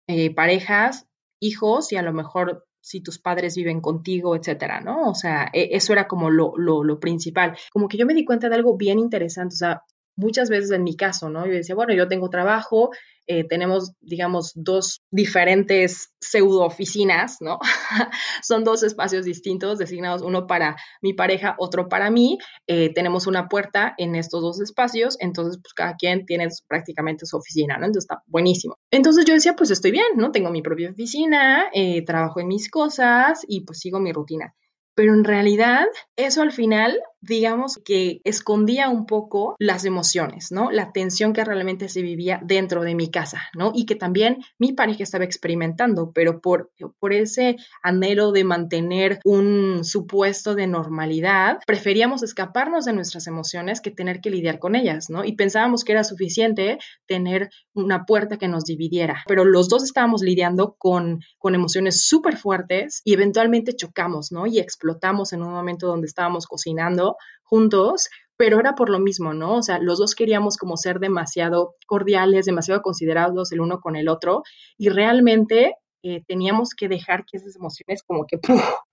eh, 0.07 0.35
parejas, 0.35 1.07
hijos 1.39 1.93
y 1.93 1.97
a 1.97 2.03
lo 2.03 2.15
mejor 2.15 2.67
si 2.81 3.03
tus 3.03 3.19
padres 3.19 3.57
viven 3.57 3.83
contigo, 3.83 4.35
etcétera, 4.35 4.81
¿no? 4.81 5.11
O 5.11 5.15
sea, 5.15 5.51
e, 5.53 5.69
eso 5.73 5.93
era 5.93 6.09
como 6.09 6.31
lo, 6.31 6.55
lo, 6.57 6.83
lo, 6.83 6.99
principal. 6.99 7.59
Como 7.71 7.89
que 7.89 7.99
yo 7.99 8.07
me 8.07 8.15
di 8.15 8.25
cuenta 8.25 8.49
de 8.49 8.55
algo 8.55 8.79
bien 8.79 8.99
interesante, 8.99 9.53
o 9.53 9.59
sea, 9.59 9.83
muchas 10.17 10.49
veces 10.49 10.71
en 10.71 10.83
mi 10.83 10.97
caso, 10.97 11.29
¿no? 11.29 11.45
Yo 11.45 11.53
decía, 11.53 11.75
bueno, 11.75 11.93
yo 11.93 12.09
tengo 12.09 12.31
trabajo, 12.31 12.89
eh, 13.27 13.45
tenemos, 13.47 13.93
digamos, 14.01 14.53
dos 14.55 15.03
diferentes 15.11 16.13
pseudo 16.21 16.65
oficinas, 16.65 17.39
¿no? 17.41 17.59
Son 18.43 18.65
dos 18.65 18.83
espacios 18.83 19.25
distintos 19.25 19.79
designados, 19.79 20.23
uno 20.23 20.47
para 20.47 20.77
mi 21.03 21.13
pareja, 21.13 21.55
otro 21.59 21.89
para 21.89 22.11
mí. 22.11 22.39
Eh, 22.67 22.93
tenemos 22.93 23.27
una 23.27 23.49
puerta 23.49 23.95
en 23.99 24.15
estos 24.15 24.43
dos 24.43 24.61
espacios, 24.61 25.17
entonces, 25.21 25.59
pues 25.63 25.73
cada 25.75 25.97
quien 25.97 26.27
tiene 26.27 26.49
prácticamente 26.69 27.27
su 27.27 27.37
oficina, 27.37 27.77
¿no? 27.77 27.87
Entonces 27.87 28.05
está 28.11 28.23
buenísimo. 28.27 28.77
Entonces 28.91 29.25
yo 29.25 29.35
decía, 29.35 29.55
pues 29.57 29.71
estoy 29.71 29.91
bien, 29.91 30.17
¿no? 30.17 30.33
Tengo 30.33 30.51
mi 30.51 30.63
propia 30.63 30.91
oficina, 30.91 31.65
eh, 31.73 32.05
trabajo 32.05 32.41
en 32.41 32.49
mis 32.49 32.71
cosas 32.71 33.45
y 33.47 33.63
pues 33.65 33.79
sigo 33.79 34.01
mi 34.01 34.13
rutina 34.13 34.55
pero 35.01 35.15
en 35.15 35.25
realidad 35.25 35.87
eso 36.17 36.43
al 36.43 36.53
final, 36.53 37.01
digamos 37.21 37.79
que 37.85 38.21
escondía 38.25 38.89
un 38.89 39.07
poco 39.07 39.55
las 39.59 39.85
emociones, 39.85 40.51
¿no? 40.53 40.71
La 40.71 40.93
tensión 40.93 41.33
que 41.33 41.45
realmente 41.45 41.89
se 41.89 42.03
vivía 42.03 42.41
dentro 42.43 42.83
de 42.83 42.95
mi 42.95 43.11
casa, 43.11 43.43
¿no? 43.55 43.73
Y 43.75 43.85
que 43.85 43.95
también 43.95 44.39
mi 44.59 44.73
pareja 44.73 45.03
estaba 45.03 45.25
experimentando, 45.25 46.13
pero 46.13 46.41
por, 46.41 46.71
ese 47.11 47.57
anhelo 47.83 48.31
de 48.33 48.45
mantener 48.45 49.19
un 49.25 49.85
supuesto 49.85 50.55
de 50.55 50.67
normalidad, 50.67 51.59
preferíamos 51.67 52.23
escaparnos 52.23 52.85
de 52.85 52.93
nuestras 52.93 53.27
emociones 53.27 53.81
que 53.81 53.91
tener 53.91 54.21
que 54.21 54.31
lidiar 54.31 54.59
con 54.59 54.77
ellas, 54.77 55.11
¿no? 55.11 55.25
Y 55.25 55.33
pensábamos 55.33 55.85
que 55.85 55.93
era 55.93 56.05
suficiente 56.05 56.79
tener 57.07 57.51
una 57.75 58.07
puerta 58.07 58.39
que 58.39 58.49
nos 58.49 58.65
dividiera, 58.65 59.25
pero 59.27 59.45
los 59.45 59.69
dos 59.69 59.83
estábamos 59.83 60.23
lidiando 60.23 60.77
con, 60.79 61.21
con 61.39 61.55
emociones 61.55 62.03
súper 62.03 62.37
fuertes 62.37 63.03
y 63.05 63.13
eventualmente 63.13 63.75
chocamos, 63.75 64.31
¿no? 64.33 64.47
Y 64.47 64.59
explotamos 64.59 65.33
en 65.33 65.43
un 65.43 65.53
momento 65.53 65.89
donde 65.89 66.07
estábamos 66.07 66.47
cocinando 66.47 67.10
juntos, 67.43 68.09
pero 68.37 68.59
era 68.59 68.75
por 68.75 68.89
lo 68.89 68.99
mismo, 68.99 69.35
¿no? 69.35 69.57
O 69.57 69.63
sea, 69.63 69.79
los 69.79 69.99
dos 69.99 70.15
queríamos 70.15 70.57
como 70.57 70.77
ser 70.77 70.99
demasiado 70.99 71.75
cordiales, 71.87 72.47
demasiado 72.47 72.81
considerados 72.81 73.53
el 73.53 73.61
uno 73.61 73.81
con 73.81 73.97
el 73.97 74.09
otro 74.09 74.43
y 74.79 74.89
realmente 74.89 75.77
eh, 76.03 76.25
teníamos 76.27 76.71
que 76.75 76.89
dejar 76.89 77.27
que 77.27 77.37
esas 77.37 77.57
emociones 77.57 78.03
como 78.03 78.25
que 78.27 78.39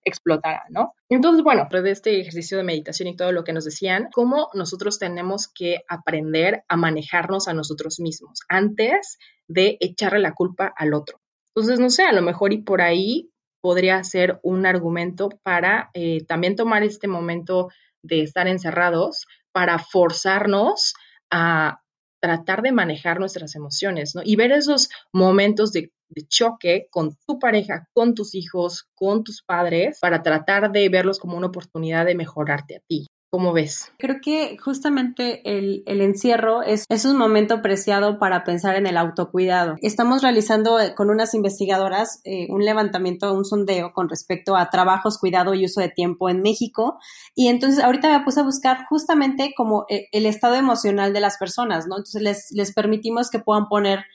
explotaran, 0.04 0.68
¿no? 0.70 0.94
Entonces, 1.08 1.42
bueno, 1.42 1.66
de 1.72 1.92
este 1.92 2.20
ejercicio 2.20 2.58
de 2.58 2.66
meditación 2.66 3.08
y 3.08 3.16
todo 3.16 3.32
lo 3.32 3.46
que 3.46 3.54
nos 3.54 3.64
decían, 3.64 4.10
cómo 4.14 4.50
nosotros 4.54 5.00
tenemos 5.00 5.48
que 5.48 5.84
aprender 5.88 6.64
a 6.68 6.76
manejarnos 6.76 7.48
a 7.48 7.54
nosotros 7.54 8.02
mismos 8.02 8.42
antes 8.50 9.18
de 9.48 9.78
echarle 9.80 10.20
la 10.20 10.34
culpa 10.34 10.74
al 10.76 10.94
otro. 10.94 11.22
Entonces, 11.56 11.80
no 11.80 11.90
sé, 11.90 12.04
a 12.04 12.12
lo 12.12 12.22
mejor 12.22 12.52
y 12.52 12.58
por 12.58 12.82
ahí 12.82 13.32
podría 13.62 14.04
ser 14.04 14.40
un 14.44 14.66
argumento 14.66 15.30
para 15.44 15.90
eh, 15.94 16.26
también 16.26 16.58
tomar 16.58 16.84
este 16.84 17.08
momento 17.08 17.70
de 18.08 18.22
estar 18.24 18.48
encerrados 18.48 19.26
para 19.52 19.80
forzarnos 19.80 20.94
a 21.30 21.82
tratar 22.20 22.62
de 22.62 22.72
manejar 22.72 23.20
nuestras 23.20 23.56
emociones, 23.56 24.16
¿no? 24.16 24.22
Y 24.24 24.36
ver 24.36 24.52
esos 24.52 24.90
momentos 25.14 25.72
de, 25.72 25.92
de, 26.10 26.28
choque 26.28 26.88
con 26.90 27.16
tu 27.28 27.40
pareja, 27.40 27.88
con 27.94 28.16
tus 28.16 28.34
hijos, 28.34 28.88
con 28.96 29.24
tus 29.24 29.44
padres, 29.44 30.00
para 30.02 30.24
tratar 30.24 30.72
de 30.72 30.90
verlos 30.90 31.20
como 31.20 31.38
una 31.38 31.48
oportunidad 31.48 32.06
de 32.06 32.16
mejorarte 32.16 32.78
a 32.78 32.80
ti. 32.88 33.08
¿Cómo 33.30 33.52
ves? 33.52 33.92
Creo 33.98 34.18
que 34.22 34.58
justamente 34.58 35.42
el, 35.44 35.84
encierro 35.86 36.64
es, 36.64 36.86
es, 36.88 37.04
un 37.04 37.18
momento 37.18 37.62
preciado 37.62 38.20
para 38.20 38.46
pensar 38.46 38.78
en 38.78 38.88
el 38.88 38.96
autocuidado. 38.96 39.76
Estamos 39.82 40.22
realizando 40.22 40.80
eh, 40.80 40.96
con 40.96 41.10
unas 41.10 41.34
investigadoras 41.34 42.22
eh, 42.24 42.48
un 42.50 42.64
levantamiento, 42.64 43.34
un 43.34 43.44
sondeo 43.44 43.92
con 43.92 44.08
respecto 44.08 44.56
a 44.56 44.70
trabajos, 44.70 45.18
cuidado 45.18 45.54
y 45.54 45.66
uso 45.66 45.82
de 45.82 45.90
tiempo 45.90 46.30
en 46.30 46.42
México. 46.42 47.00
Y 47.36 47.50
entonces 47.50 47.84
ahorita 47.84 48.18
me 48.18 48.24
puse 48.24 48.40
a 48.40 48.44
buscar 48.44 48.86
justamente 48.88 49.54
como 49.58 49.86
eh, 49.90 50.08
el 50.14 50.26
estado 50.26 50.56
emocional 50.56 51.12
de 51.12 51.20
las 51.20 51.38
personas, 51.38 51.86
¿no? 51.86 51.98
Entonces 51.98 52.22
les, 52.22 52.48
les 52.52 52.74
permitimos 52.74 53.30
que 53.30 53.40
puedan 53.40 53.68
poner 53.68 54.06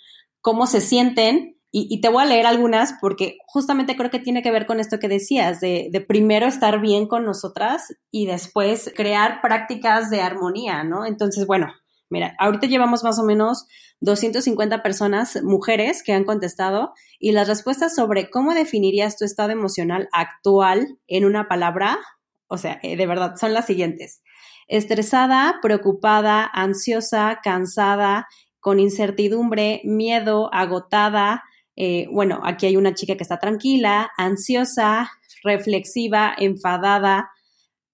cómo 0.41 0.67
se 0.67 0.81
sienten 0.81 1.59
y, 1.75 2.03
te 2.03 2.11
voy 2.11 2.23
a 2.23 2.27
leer 2.27 2.45
algunas 2.45 2.95
porque 3.01 3.39
justamente 3.47 3.97
creo 3.97 4.11
que 4.11 4.19
tiene 4.19 4.43
que 4.43 4.51
ver 4.51 4.67
con 4.67 4.79
esto 4.79 4.99
que 4.99 5.09
decías, 5.09 5.59
de, 5.61 5.89
de, 5.91 6.01
primero 6.03 6.47
estar 6.47 6.83
bien 6.83 7.07
con 7.09 7.25
nosotras 7.25 7.95
y 8.11 8.27
después 8.27 8.93
crear 8.95 9.41
prácticas 9.41 10.11
de 10.11 10.21
armonía, 10.21 10.85
¿no? 10.85 11.07
Entonces, 11.07 11.47
bueno, 11.47 11.73
mira, 12.11 12.37
ahorita 12.39 12.67
llevamos 12.67 13.03
más 13.03 13.19
o 13.19 13.25
menos 13.25 13.67
250 14.01 14.83
personas, 14.83 15.43
mujeres, 15.43 16.03
que 16.03 16.13
han 16.13 16.25
contestado 16.25 16.93
y 17.19 17.33
las 17.33 17.49
respuestas 17.49 17.95
sobre 17.95 18.29
cómo 18.29 18.53
definirías 18.53 19.17
tu 19.17 19.25
estado 19.25 19.53
emocional 19.53 20.11
actual 20.13 20.99
en 21.07 21.25
una 21.25 21.49
palabra, 21.49 21.99
o 22.49 22.59
sea, 22.59 22.81
eh, 22.83 22.97
de 22.97 23.07
verdad, 23.07 23.37
son 23.37 23.55
las 23.55 23.65
siguientes. 23.65 24.23
Estresada, 24.69 25.61
preocupada, 25.63 26.51
ansiosa, 26.53 27.41
cansada, 27.43 28.27
con 28.61 28.79
incertidumbre, 28.79 29.81
miedo, 29.85 30.53
agotada, 30.53 31.45
eh, 31.77 32.07
bueno, 32.11 32.41
aquí 32.45 32.67
hay 32.67 32.77
una 32.77 32.95
chica 32.95 33.17
que 33.17 33.23
está 33.23 33.39
tranquila, 33.39 34.11
ansiosa, 34.17 35.11
reflexiva, 35.43 36.35
enfadada, 36.37 37.31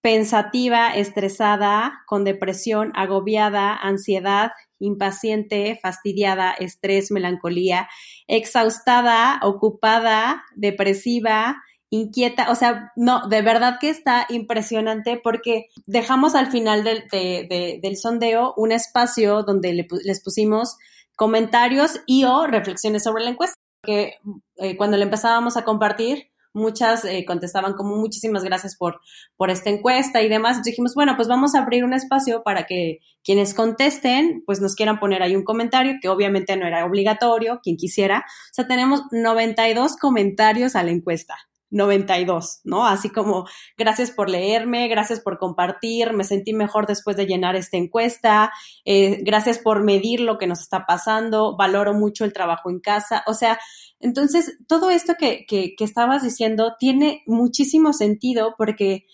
pensativa, 0.01 0.95
estresada, 0.95 2.03
con 2.07 2.25
depresión, 2.25 2.93
agobiada, 2.95 3.75
ansiedad, 3.75 4.53
impaciente, 4.79 5.79
fastidiada, 5.83 6.53
estrés, 6.53 7.11
melancolía, 7.11 7.89
exhaustada, 8.27 9.41
ocupada, 9.43 10.45
depresiva, 10.55 11.63
inquieta, 11.91 12.51
o 12.51 12.55
sea, 12.55 12.93
no, 12.97 13.29
de 13.29 13.43
verdad 13.43 13.79
que 13.81 13.89
está 13.89 14.27
impresionante 14.29 15.19
porque 15.23 15.67
dejamos 15.87 16.35
al 16.35 16.51
final 16.51 16.85
del, 16.85 17.97
sondeo 17.97 18.53
un 18.57 18.73
espacio 18.73 19.43
donde 19.43 19.89
les 20.05 20.23
pusimos 20.23 20.77
comentarios 21.17 22.01
y 22.07 22.25
o 22.25 22.47
reflexiones 22.47 23.03
sobre 23.03 23.25
la 23.25 23.31
encuesta 23.31 23.57
que 23.83 24.15
eh, 24.57 24.77
cuando 24.77 24.97
le 24.97 25.05
empezábamos 25.05 25.57
a 25.57 25.65
compartir, 25.65 26.31
muchas 26.53 27.05
eh, 27.05 27.25
contestaban 27.27 27.75
como 27.75 27.97
muchísimas 27.97 28.45
gracias 28.45 28.77
por, 28.77 29.01
por 29.37 29.51
esta 29.51 29.71
encuesta 29.71 30.23
y 30.23 30.29
demás. 30.29 30.63
dijimos, 30.63 30.95
bueno, 30.95 31.15
pues 31.17 31.29
vamos 31.29 31.55
a 31.55 31.61
abrir 31.61 31.85
un 31.85 31.95
espacio 31.95 32.43
para 32.43 32.67
que 32.67 32.99
quienes 33.25 33.55
contesten, 33.55 34.43
pues 34.47 34.61
nos 34.61 34.75
quieran 34.75 34.99
poner 34.99 35.23
ahí 35.23 35.37
un 35.37 35.45
comentario, 35.45 35.95
que 36.01 36.09
obviamente 36.09 36.57
no 36.57 36.67
era 36.67 36.85
obligatorio, 36.85 37.61
quien 37.63 37.77
quisiera. 37.77 38.25
O 38.27 38.55
sea, 38.55 38.67
tenemos 38.67 39.03
92 39.13 39.97
comentarios 39.97 40.77
a 40.77 40.83
la 40.83 40.91
encuesta. 40.91 41.48
92, 41.71 42.61
¿no? 42.65 42.87
Así 42.87 43.11
como 43.11 43.47
gracias 43.77 44.11
por 44.11 44.31
leerme, 44.31 44.89
gracias 44.89 45.21
por 45.21 45.39
compartir, 45.39 46.13
me 46.13 46.25
sentí 46.25 46.53
mejor 46.53 46.87
después 46.87 47.17
de 47.17 47.27
llenar 47.27 47.57
esta 47.57 47.77
encuesta, 47.77 48.53
eh, 48.85 49.21
gracias 49.23 49.59
por 49.59 49.83
medir 49.83 50.21
lo 50.21 50.39
que 50.39 50.47
nos 50.47 50.61
está 50.61 50.87
pasando, 50.87 51.57
valoro 51.57 51.95
mucho 51.95 52.25
el 52.25 52.33
trabajo 52.33 52.71
en 52.71 52.81
casa, 52.81 53.23
o 53.27 53.35
sea, 53.35 53.59
entonces 54.01 54.59
todo 54.67 54.91
esto 54.91 55.15
que, 55.19 55.45
que, 55.47 55.75
que 55.77 55.85
estabas 55.85 56.23
diciendo 56.23 56.75
tiene 56.79 57.23
muchísimo 57.27 57.93
sentido 57.93 58.55
porque 58.57 59.07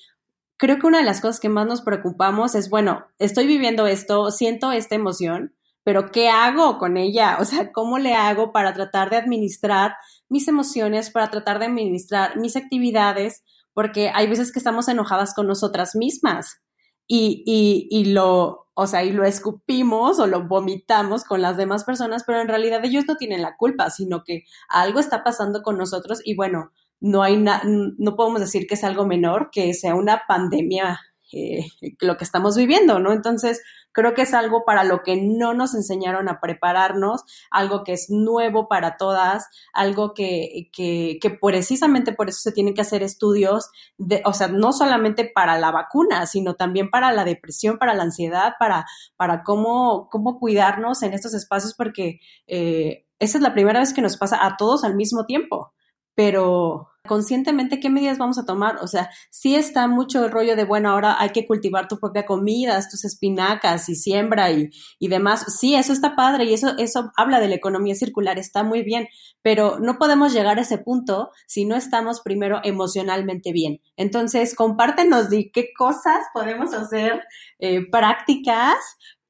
creo 0.57 0.79
que 0.79 0.87
una 0.87 0.99
de 0.99 1.05
las 1.05 1.21
cosas 1.21 1.41
que 1.41 1.49
más 1.49 1.67
nos 1.67 1.83
preocupamos 1.83 2.55
es, 2.55 2.71
bueno, 2.71 3.07
estoy 3.19 3.47
viviendo 3.47 3.87
esto, 3.87 4.31
siento 4.31 4.73
esta 4.73 4.95
emoción, 4.95 5.55
pero 5.83 6.11
¿qué 6.11 6.31
hago 6.31 6.79
con 6.79 6.97
ella? 6.97 7.37
O 7.41 7.45
sea, 7.45 7.71
¿cómo 7.73 7.99
le 7.99 8.15
hago 8.15 8.53
para 8.53 8.73
tratar 8.73 9.11
de 9.11 9.17
administrar 9.17 9.97
mis 10.29 10.49
emociones, 10.49 11.11
para 11.11 11.31
tratar 11.31 11.59
de 11.59 11.67
administrar 11.67 12.37
mis 12.39 12.57
actividades? 12.57 13.43
Porque 13.73 14.11
hay 14.15 14.29
veces 14.29 14.53
que 14.53 14.59
estamos 14.59 14.89
enojadas 14.89 15.35
con 15.35 15.47
nosotras 15.47 15.95
mismas 15.95 16.61
y, 17.07 17.43
y, 17.91 18.05
lo, 18.07 18.69
o 18.75 18.87
sea, 18.87 19.05
y 19.05 19.13
lo 19.13 19.25
escupimos 19.25 20.19
o 20.19 20.27
lo 20.27 20.47
vomitamos 20.47 21.25
con 21.25 21.43
las 21.43 21.57
demás 21.57 21.85
personas, 21.85 22.25
pero 22.27 22.41
en 22.41 22.49
realidad 22.49 22.85
ellos 22.85 23.05
no 23.07 23.17
tienen 23.17 23.43
la 23.43 23.57
culpa, 23.57 23.91
sino 23.91 24.23
que 24.25 24.45
algo 24.69 25.01
está 25.01 25.23
pasando 25.23 25.63
con 25.63 25.77
nosotros 25.77 26.21
y 26.25 26.35
bueno, 26.35 26.71
no 27.01 27.23
hay 27.23 27.37
no 27.37 28.17
podemos 28.17 28.41
decir 28.41 28.67
que 28.67 28.75
es 28.75 28.85
algo 28.85 29.07
menor, 29.07 29.51
que 29.53 29.75
sea 29.75 29.95
una 29.95 30.23
pandemia 30.27 31.01
eh, 31.33 31.67
lo 32.01 32.17
que 32.17 32.25
estamos 32.25 32.57
viviendo, 32.57 33.01
¿no? 33.01 33.13
Entonces, 33.13 33.61
Creo 33.95 34.13
que 34.13 34.23
es 34.23 34.35
algo 34.35 34.65
para 34.67 34.85
lo 34.85 35.03
que 35.03 35.17
no 35.17 35.55
nos 35.55 35.75
enseñaron 35.75 36.29
a 36.29 36.41
prepararnos, 36.41 37.25
algo 37.51 37.85
que 37.85 37.93
es 37.95 38.11
nuevo 38.11 38.69
para 38.69 38.99
todas, 38.99 39.47
algo 39.73 40.13
que, 40.13 40.69
que, 40.73 41.19
que 41.23 41.31
precisamente 41.31 42.13
por 42.13 42.29
eso 42.29 42.41
se 42.43 42.53
tienen 42.53 42.75
que 42.75 42.83
hacer 42.83 43.03
estudios, 43.03 43.71
de, 43.97 44.21
o 44.27 44.35
sea, 44.35 44.49
no 44.49 44.73
solamente 44.73 45.25
para 45.25 45.59
la 45.59 45.71
vacuna, 45.71 46.27
sino 46.27 46.55
también 46.55 46.91
para 46.91 47.13
la 47.13 47.25
depresión, 47.25 47.79
para 47.79 47.95
la 47.95 48.03
ansiedad, 48.03 48.55
para, 48.59 48.85
para 49.17 49.43
cómo, 49.43 50.09
cómo 50.11 50.39
cuidarnos 50.39 51.03
en 51.03 51.15
estos 51.15 51.33
espacios, 51.33 51.75
porque 51.75 52.21
eh, 52.47 53.07
esa 53.19 53.39
es 53.39 53.43
la 53.43 53.55
primera 53.55 53.81
vez 53.81 53.95
que 53.95 54.03
nos 54.03 54.17
pasa 54.17 54.45
a 54.45 54.57
todos 54.57 54.85
al 54.85 54.97
mismo 54.97 55.25
tiempo. 55.25 55.73
Pero, 56.15 56.89
conscientemente 57.07 57.81
qué 57.81 57.91
medidas 57.91 58.19
vamos 58.19 58.39
a 58.39 58.45
tomar. 58.45 58.77
O 58.83 58.87
sea, 58.87 59.11
sí 59.31 59.55
está 59.55 59.87
mucho 59.89 60.25
el 60.25 60.31
rollo 60.31 60.57
de, 60.57 60.65
bueno, 60.65 60.91
ahora 60.91 61.17
hay 61.21 61.31
que 61.31 61.47
cultivar 61.47 61.89
tu 61.89 61.99
propia 61.99 62.27
comida, 62.27 62.81
tus 62.91 63.05
espinacas 63.05 63.89
y 63.89 63.95
siembra 63.95 64.51
y, 64.51 64.71
y 64.99 65.09
demás. 65.09 65.45
Sí, 65.59 65.75
eso 65.75 65.93
está 65.93 66.17
padre 66.17 66.45
y 66.45 66.55
eso, 66.55 66.77
eso 66.79 67.13
habla 67.17 67.41
de 67.41 67.49
la 67.49 67.55
economía 67.55 67.95
circular, 67.95 68.39
está 68.39 68.63
muy 68.63 68.83
bien, 68.83 69.09
pero 69.43 69.79
no 69.79 69.99
podemos 69.99 70.33
llegar 70.33 70.59
a 70.59 70.63
ese 70.63 70.79
punto 70.79 71.31
si 71.47 71.65
no 71.65 71.77
estamos 71.77 72.21
primero 72.21 72.61
emocionalmente 72.65 73.53
bien. 73.53 73.81
Entonces, 73.97 74.55
compártenos 74.55 75.31
de 75.31 75.51
qué 75.53 75.69
cosas 75.77 76.21
podemos 76.33 76.73
hacer 76.75 77.23
eh, 77.59 77.89
prácticas 77.91 78.77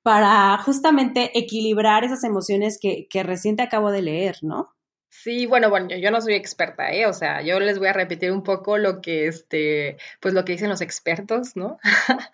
para 0.02 0.58
justamente 0.58 1.36
equilibrar 1.38 2.04
esas 2.04 2.24
emociones 2.24 2.78
que, 2.80 3.06
que 3.08 3.22
recién 3.22 3.56
te 3.56 3.62
acabo 3.62 3.90
de 3.90 4.02
leer, 4.02 4.36
¿no? 4.42 4.73
Sí, 5.22 5.46
bueno, 5.46 5.70
bueno, 5.70 5.88
yo, 5.96 6.10
no 6.10 6.20
soy 6.20 6.34
experta, 6.34 6.92
¿eh? 6.92 7.06
O 7.06 7.12
sea, 7.12 7.40
yo 7.40 7.60
les 7.60 7.78
voy 7.78 7.86
a 7.86 7.92
repetir 7.92 8.32
un 8.32 8.42
poco 8.42 8.78
lo 8.78 9.00
que, 9.00 9.28
este, 9.28 9.96
pues 10.20 10.34
lo 10.34 10.44
que 10.44 10.52
dicen 10.52 10.68
los 10.68 10.80
expertos, 10.80 11.54
¿no? 11.54 11.78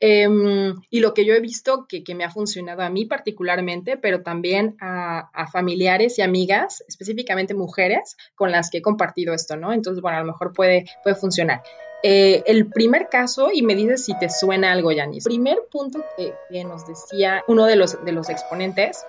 Em, 0.00 0.80
y 0.88 1.00
lo 1.00 1.12
que 1.12 1.26
yo 1.26 1.34
he 1.34 1.40
visto 1.40 1.86
que, 1.86 2.04
que, 2.04 2.14
me 2.14 2.24
ha 2.24 2.30
funcionado 2.30 2.82
a 2.82 2.88
mí 2.88 3.04
particularmente, 3.04 3.96
pero 3.98 4.22
también 4.22 4.76
a, 4.80 5.28
familiares 5.52 6.18
y 6.18 6.22
amigas, 6.22 6.82
específicamente 6.88 7.52
mujeres, 7.52 8.16
con 8.36 8.52
las 8.52 8.70
que 8.70 8.78
he 8.78 8.82
compartido 8.82 9.34
esto, 9.34 9.56
¿no? 9.56 9.72
Entonces, 9.72 10.00
bueno, 10.00 10.18
a 10.18 10.20
lo 10.20 10.26
mejor 10.26 10.52
puede, 10.52 10.86
puede 11.02 11.16
funcionar. 11.16 11.62
Eh, 12.02 12.44
el 12.46 12.68
primer 12.68 13.08
caso, 13.10 13.50
y 13.52 13.62
me 13.62 13.74
dices 13.74 14.04
si 14.04 14.16
te 14.18 14.30
suena 14.30 14.70
algo, 14.70 14.92
Yanis. 14.92 15.24
Primer 15.24 15.58
punto 15.70 16.02
que, 16.16 16.32
que 16.48 16.64
nos 16.64 16.86
decía 16.86 17.42
uno 17.48 17.66
de 17.66 17.76
los, 17.76 18.02
de 18.04 18.12
los 18.12 18.30
exponentes 18.30 19.04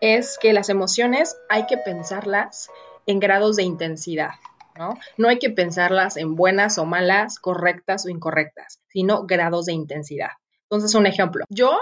es 0.00 0.38
que 0.38 0.52
las 0.52 0.68
emociones 0.68 1.36
hay 1.48 1.66
que 1.66 1.78
pensarlas 1.78 2.70
en 3.06 3.20
grados 3.20 3.56
de 3.56 3.62
intensidad, 3.62 4.32
¿no? 4.78 4.98
No 5.16 5.28
hay 5.28 5.38
que 5.38 5.50
pensarlas 5.50 6.16
en 6.16 6.34
buenas 6.34 6.78
o 6.78 6.84
malas, 6.84 7.38
correctas 7.38 8.06
o 8.06 8.08
incorrectas, 8.08 8.80
sino 8.88 9.26
grados 9.26 9.66
de 9.66 9.72
intensidad. 9.72 10.30
Entonces, 10.70 10.94
un 10.94 11.06
ejemplo, 11.06 11.44
yo 11.48 11.78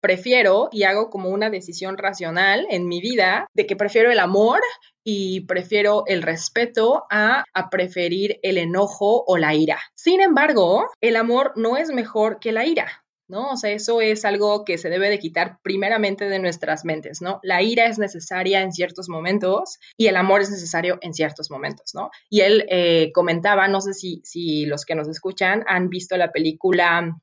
prefiero 0.00 0.68
y 0.70 0.84
hago 0.84 1.10
como 1.10 1.30
una 1.30 1.50
decisión 1.50 1.98
racional 1.98 2.66
en 2.70 2.86
mi 2.86 3.00
vida 3.00 3.48
de 3.54 3.66
que 3.66 3.76
prefiero 3.76 4.12
el 4.12 4.20
amor 4.20 4.60
y 5.02 5.40
prefiero 5.46 6.04
el 6.06 6.22
respeto 6.22 7.06
a, 7.10 7.44
a, 7.52 7.70
preferir 7.70 8.38
el 8.42 8.58
enojo 8.58 9.24
o 9.26 9.38
la 9.38 9.54
ira. 9.54 9.80
Sin 9.94 10.20
embargo, 10.20 10.86
el 11.00 11.16
amor 11.16 11.52
no 11.56 11.76
es 11.76 11.90
mejor 11.90 12.38
que 12.38 12.52
la 12.52 12.66
ira. 12.66 13.04
¿No? 13.28 13.50
O 13.50 13.56
sea, 13.56 13.70
eso 13.70 14.00
es 14.00 14.24
algo 14.24 14.64
que 14.64 14.78
se 14.78 14.88
debe 14.88 15.10
de 15.10 15.18
quitar 15.18 15.58
primeramente 15.62 16.28
de 16.28 16.38
nuestras 16.38 16.84
mentes, 16.84 17.22
¿no? 17.22 17.40
La 17.42 17.62
ira 17.62 17.86
es 17.86 17.98
necesaria 17.98 18.62
en 18.62 18.72
ciertos 18.72 19.08
momentos 19.08 19.78
y 19.96 20.06
el 20.06 20.16
amor 20.16 20.40
es 20.40 20.50
necesario 20.50 20.98
en 21.02 21.14
ciertos 21.14 21.50
momentos, 21.50 21.94
¿no? 21.94 22.10
Y 22.30 22.40
él 22.40 22.66
eh, 22.68 23.12
comentaba, 23.12 23.68
no 23.68 23.80
sé 23.80 23.94
si, 23.94 24.20
si 24.24 24.66
los 24.66 24.84
que 24.84 24.94
nos 24.94 25.08
escuchan 25.08 25.64
han 25.66 25.88
visto 25.88 26.16
la 26.16 26.32
película 26.32 27.14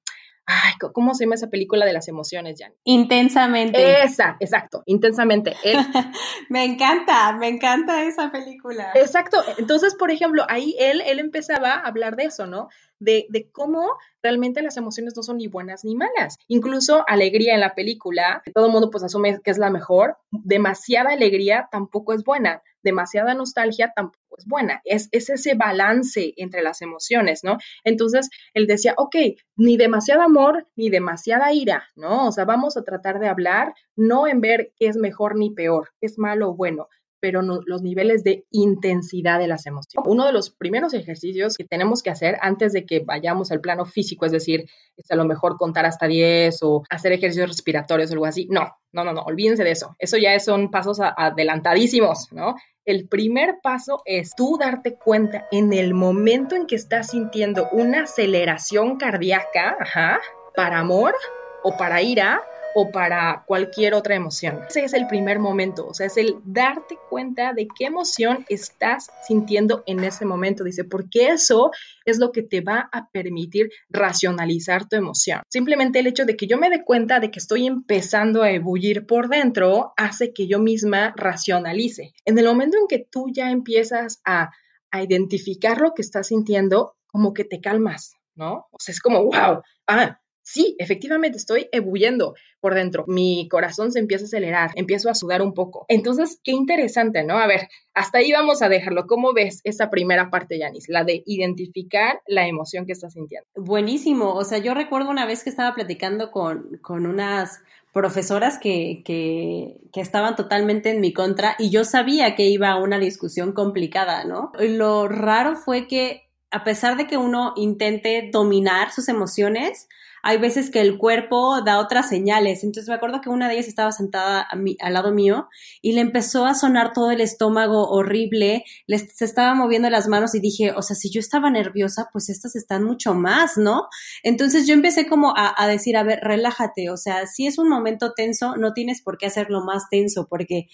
Ay, 0.48 0.74
¿cómo 0.94 1.16
se 1.16 1.24
llama 1.24 1.36
esa 1.36 1.50
película 1.50 1.88
de 1.88 1.94
las 1.94 2.08
emociones, 2.08 2.60
Jan? 2.60 2.72
Intensamente. 2.84 4.04
Esa, 4.04 4.38
exacto, 4.40 4.84
intensamente. 4.86 5.56
me 6.50 6.64
encanta, 6.64 7.32
me 7.34 7.48
encanta 7.48 8.04
esa 8.04 8.32
película. 8.32 8.92
Exacto. 8.94 9.44
Entonces, 9.58 9.96
por 9.96 10.12
ejemplo, 10.12 10.46
ahí 10.48 10.76
él, 10.78 11.02
él 11.04 11.18
empezaba 11.18 11.72
a 11.72 11.88
hablar 11.88 12.16
de 12.16 12.26
eso, 12.26 12.46
¿no? 12.46 12.70
De, 13.00 13.50
cómo 13.52 13.92
realmente 14.22 14.62
las 14.62 14.78
emociones 14.78 15.14
no 15.16 15.24
son 15.24 15.38
ni 15.38 15.48
buenas 15.48 15.84
ni 15.84 15.96
malas. 15.96 16.38
Incluso 16.48 17.04
alegría 17.08 17.54
en 17.54 17.60
la 17.60 17.75
película, 17.75 18.42
todo 18.54 18.68
el 18.68 18.72
mundo 18.72 18.90
pues 18.90 19.04
asume 19.04 19.40
que 19.44 19.52
es 19.52 19.58
la 19.58 19.70
mejor. 19.70 20.18
Demasiada 20.32 21.12
alegría 21.12 21.68
tampoco 21.72 22.14
es 22.14 22.24
buena. 22.24 22.62
Demasiada 22.82 23.34
nostalgia 23.34 23.92
tampoco 23.96 24.38
es 24.38 24.46
buena. 24.46 24.82
Es, 24.84 25.10
es 25.12 25.30
ese 25.30 25.56
balance 25.56 26.34
entre 26.38 26.62
las 26.62 26.82
emociones, 26.82 27.44
¿no? 27.44 27.58
Entonces, 27.84 28.30
él 28.54 28.68
decía, 28.68 28.94
ok, 28.98 29.16
ni 29.56 29.78
demasiado 29.78 30.22
amor, 30.22 30.68
ni 30.75 30.90
demasiada 30.90 31.52
ira, 31.54 31.88
¿no? 31.96 32.28
O 32.28 32.32
sea, 32.32 32.46
vamos 32.46 32.78
a 32.78 32.84
tratar 32.84 33.20
de 33.20 33.28
hablar 33.28 33.74
no 33.96 34.28
en 34.28 34.42
ver 34.42 34.74
qué 34.78 34.88
es 34.88 34.98
mejor 34.98 35.36
ni 35.36 35.52
peor, 35.52 35.90
qué 36.00 36.08
es 36.08 36.18
malo 36.18 36.50
o 36.50 36.56
bueno, 36.56 36.88
pero 37.19 37.41
los 37.41 37.81
niveles 37.81 38.24
de 38.24 38.45
intensidad 38.51 39.39
de 39.39 39.48
las 39.48 39.65
emociones. 39.65 40.07
Uno 40.07 40.25
de 40.25 40.34
los 40.34 40.50
primeros 40.50 40.93
ejercicios 40.93 41.57
que 41.57 41.63
tenemos 41.63 42.03
que 42.03 42.10
hacer 42.10 42.38
antes 42.41 42.74
de 42.74 42.86
que 42.86 43.00
vayamos 43.00 43.51
al 43.51 43.62
plano 43.62 43.86
físico, 43.86 44.25
es 44.25 44.31
decir, 44.31 44.65
es 44.98 45.10
a 45.12 45.15
lo 45.15 45.25
mejor 45.25 45.57
contar 45.57 45.86
hasta 45.86 46.07
10 46.07 46.60
o 46.63 46.84
hacer 46.89 47.13
ejercicios 47.13 47.50
respiratorios 47.50 48.10
o 48.10 48.13
algo 48.13 48.25
así, 48.25 48.48
no, 48.50 48.75
no, 48.91 49.03
no, 49.03 49.13
no, 49.13 49.22
olvídense 49.22 49.63
de 49.63 49.72
eso. 49.72 49.95
Eso 50.00 50.17
ya 50.17 50.39
son 50.39 50.72
pasos 50.72 51.00
adelantadísimos, 51.01 52.31
¿no? 52.31 52.55
El 52.86 53.07
primer 53.07 53.55
paso 53.63 54.03
es 54.05 54.36
tú 54.36 54.57
darte 54.60 54.95
cuenta 54.95 55.48
en 55.51 55.74
el 55.74 55.95
momento 55.95 56.55
en 56.55 56.67
que 56.67 56.75
estás 56.75 57.10
sintiendo 57.10 57.67
una 57.72 58.03
aceleración 58.03 58.98
cardíaca, 58.98 59.75
ajá, 59.79 60.19
para 60.55 60.79
amor 60.79 61.15
o 61.63 61.75
para 61.77 62.03
ira, 62.03 62.43
o 62.77 62.91
para 62.91 63.46
cualquier 63.48 63.94
otra 63.94 64.15
emoción. 64.15 64.60
Ese 64.67 64.84
es 64.84 64.94
el 64.94 65.08
primer 65.08 65.39
momento, 65.39 65.88
o 65.88 65.94
sea, 65.94 66.08
es 66.08 66.17
el 66.17 66.36
darte 66.44 66.98
cuenta 67.10 67.53
de 67.53 67.70
qué 67.74 67.86
emoción 67.86 68.46
estás 68.50 69.10
sintiendo 69.25 69.84
en 69.88 70.03
ese 70.03 70.25
momento. 70.25 70.65
Dice, 70.65 70.84
porque 70.84 71.29
eso 71.29 71.72
es 72.03 72.20
lo 72.20 72.34
que 72.34 72.44
te 72.44 72.60
va 72.60 72.89
a 72.91 73.10
permitir 73.10 73.70
racionalizar 73.89 74.89
tu 74.89 74.98
emoción. 74.98 75.41
Simplemente 75.50 76.00
el 76.00 76.08
hecho 76.08 76.25
de 76.25 76.36
que 76.36 76.48
yo 76.48 76.58
me 76.58 76.70
dé 76.70 76.84
cuenta 76.84 77.22
de 77.22 77.32
que 77.32 77.39
estoy 77.39 77.65
empezando 77.65 78.44
a 78.44 78.51
ebullir 78.51 79.05
por 79.05 79.29
dentro 79.29 79.94
hace 79.96 80.34
que 80.34 80.48
yo 80.48 80.60
misma 80.60 81.13
racionalice. 81.15 82.13
En 82.25 82.38
el 82.38 82.46
momento 82.46 82.77
en 82.77 82.88
que 82.89 83.00
tú 83.00 83.27
ya 83.32 83.51
empiezas 83.51 84.20
a, 84.25 84.51
a 84.91 85.01
identificar 85.01 85.80
lo 85.80 85.93
que 85.93 86.02
estás 86.02 86.28
sintiendo, 86.28 86.97
como 87.08 87.34
que 87.34 87.45
te 87.45 87.62
calmas, 87.62 88.15
¿no? 88.36 88.67
O 88.71 88.78
sea, 88.80 88.91
es 88.91 89.00
como, 89.00 89.23
wow, 89.23 89.62
ah, 89.88 90.19
sí, 90.45 90.75
efectivamente 90.79 91.38
estoy 91.38 91.67
ebulliendo 91.71 92.36
por 92.62 92.75
dentro. 92.75 93.03
Mi 93.08 93.49
corazón 93.49 93.91
se 93.91 93.99
empieza 93.99 94.23
a 94.23 94.27
acelerar, 94.27 94.71
empiezo 94.75 95.10
a 95.10 95.15
sudar 95.15 95.41
un 95.41 95.53
poco. 95.53 95.86
Entonces, 95.89 96.39
qué 96.43 96.51
interesante, 96.51 97.23
¿no? 97.23 97.38
A 97.38 97.47
ver, 97.47 97.67
hasta 97.93 98.19
ahí 98.19 98.31
vamos 98.31 98.62
a 98.62 98.69
dejarlo. 98.69 99.08
¿Cómo 99.08 99.34
ves 99.34 99.62
esa 99.63 99.89
primera 99.89 100.29
parte, 100.29 100.60
Yanis? 100.60 100.88
La 100.88 101.03
de 101.03 101.23
identificar 101.25 102.21
la 102.27 102.47
emoción 102.47 102.86
que 102.86 102.93
estás 102.93 103.13
sintiendo. 103.13 103.47
Buenísimo. 103.55 104.34
O 104.34 104.43
sea, 104.43 104.60
yo 104.60 104.73
recuerdo 104.73 105.10
una 105.10 105.25
vez 105.25 105.43
que 105.43 105.49
estaba 105.49 105.73
platicando 105.73 106.31
con, 106.31 106.77
con 106.81 107.08
unas 107.08 107.62
profesoras 107.91 108.60
que, 108.60 109.01
que, 109.05 109.77
que, 109.93 110.01
estaban 110.01 110.36
totalmente 110.36 110.89
en 110.89 110.99
mi 110.99 111.13
contra 111.13 111.55
y 111.58 111.69
yo 111.69 111.86
sabía 111.86 112.36
que 112.36 112.43
iba 112.43 112.69
a 112.69 112.77
una 112.77 112.99
discusión 112.99 113.53
complicada, 113.53 114.25
¿no? 114.25 114.51
Lo 114.60 115.08
raro 115.08 115.55
fue 115.55 115.88
que 115.88 116.25
a 116.51 116.63
pesar 116.63 116.97
de 116.97 117.08
que 117.08 117.17
uno 117.17 117.53
intente 117.55 118.29
dominar 118.31 118.91
sus 118.91 119.08
emociones, 119.08 119.88
hay 120.28 120.40
veces 120.40 120.72
que 120.72 120.82
el 120.82 120.98
cuerpo 120.98 121.62
da 121.62 121.78
otras 121.78 122.10
señales. 122.10 122.64
Entonces 122.64 122.90
me 122.90 122.96
acuerdo 122.96 123.22
que 123.22 123.30
una 123.30 123.48
de 123.48 123.54
ellas 123.54 123.68
estaba 123.68 123.92
sentada 123.92 124.48
al 124.80 124.94
lado 124.94 125.12
mío 125.12 125.50
y 125.84 125.92
le 125.92 126.02
empezó 126.02 126.48
a 126.48 126.56
sonar 126.56 126.94
todo 126.94 127.12
el 127.12 127.22
estómago 127.22 127.90
horrible, 127.90 128.64
le, 128.88 128.98
se 128.98 129.24
estaba 129.24 129.54
moviendo 129.54 129.88
las 129.92 130.08
manos 130.08 130.34
y 130.34 130.40
dije, 130.40 130.72
o 130.72 130.82
sea, 130.82 130.96
si 130.96 131.12
yo 131.12 131.20
estaba 131.20 131.52
nerviosa, 131.52 132.10
pues 132.12 132.30
estas 132.30 132.56
están 132.56 132.84
mucho 132.84 133.14
más, 133.14 133.56
¿no? 133.56 133.88
Entonces 134.24 134.66
yo 134.66 134.74
empecé 134.74 135.06
como 135.06 135.32
a, 135.38 135.54
a 135.56 135.68
decir, 135.68 135.96
a 135.96 136.02
ver, 136.02 136.22
relájate, 136.24 136.90
o 136.90 136.98
sea, 136.98 137.28
si 137.28 137.46
es 137.46 137.60
un 137.60 137.70
momento 137.70 138.14
tenso, 138.16 138.56
no 138.56 138.74
tienes 138.74 139.04
por 139.04 139.20
qué 139.20 139.28
hacerlo 139.28 139.64
más 139.64 139.90
tenso, 139.92 140.26
porque 140.28 140.70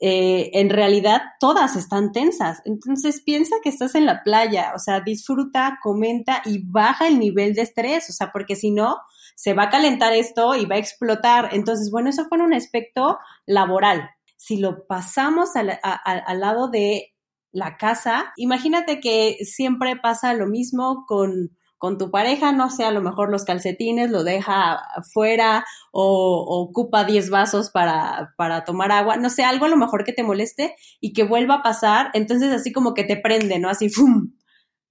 eh, 0.00 0.50
en 0.54 0.70
realidad 0.70 1.22
todas 1.40 1.76
están 1.76 2.12
tensas. 2.12 2.60
Entonces 2.64 3.22
piensa 3.24 3.56
que 3.62 3.68
estás 3.68 3.94
en 3.94 4.06
la 4.06 4.22
playa, 4.22 4.72
o 4.74 4.78
sea, 4.78 5.00
disfruta, 5.00 5.78
comenta 5.82 6.42
y 6.44 6.62
baja 6.66 7.06
el 7.06 7.18
nivel 7.18 7.54
de 7.54 7.62
estrés, 7.62 8.10
o 8.10 8.12
sea, 8.12 8.30
porque 8.32 8.56
si 8.56 8.70
no, 8.70 8.96
se 9.36 9.54
va 9.54 9.64
a 9.64 9.70
calentar 9.70 10.12
esto 10.12 10.54
y 10.54 10.66
va 10.66 10.76
a 10.76 10.80
explotar. 10.80 11.50
Entonces, 11.52 11.90
bueno, 11.90 12.10
eso 12.10 12.26
fue 12.28 12.38
un 12.38 12.54
aspecto 12.54 13.18
laboral. 13.46 14.10
Si 14.36 14.58
lo 14.58 14.86
pasamos 14.86 15.56
al, 15.56 15.78
al 15.82 16.40
lado 16.40 16.68
de 16.68 17.14
la 17.50 17.76
casa, 17.76 18.32
imagínate 18.36 19.00
que 19.00 19.38
siempre 19.44 19.96
pasa 19.96 20.34
lo 20.34 20.46
mismo 20.46 21.04
con 21.06 21.56
con 21.84 21.98
tu 21.98 22.10
pareja, 22.10 22.50
no 22.50 22.70
sé, 22.70 22.84
a 22.84 22.90
lo 22.90 23.02
mejor 23.02 23.30
los 23.30 23.44
calcetines 23.44 24.10
lo 24.10 24.24
deja 24.24 24.72
afuera 24.72 25.66
o, 25.92 26.62
ocupa 26.62 27.04
10 27.04 27.28
vasos 27.28 27.68
para, 27.68 28.32
para 28.38 28.64
tomar 28.64 28.90
agua, 28.90 29.18
no 29.18 29.28
sé, 29.28 29.44
algo 29.44 29.66
a 29.66 29.68
lo 29.68 29.76
mejor 29.76 30.02
que 30.02 30.14
te 30.14 30.22
moleste 30.22 30.76
y 30.98 31.12
que 31.12 31.24
vuelva 31.24 31.56
a 31.56 31.62
pasar, 31.62 32.10
entonces 32.14 32.50
así 32.52 32.72
como 32.72 32.94
que 32.94 33.04
te 33.04 33.18
prende, 33.18 33.58
¿no? 33.58 33.68
Así, 33.68 33.90
¡fum! 33.90 34.32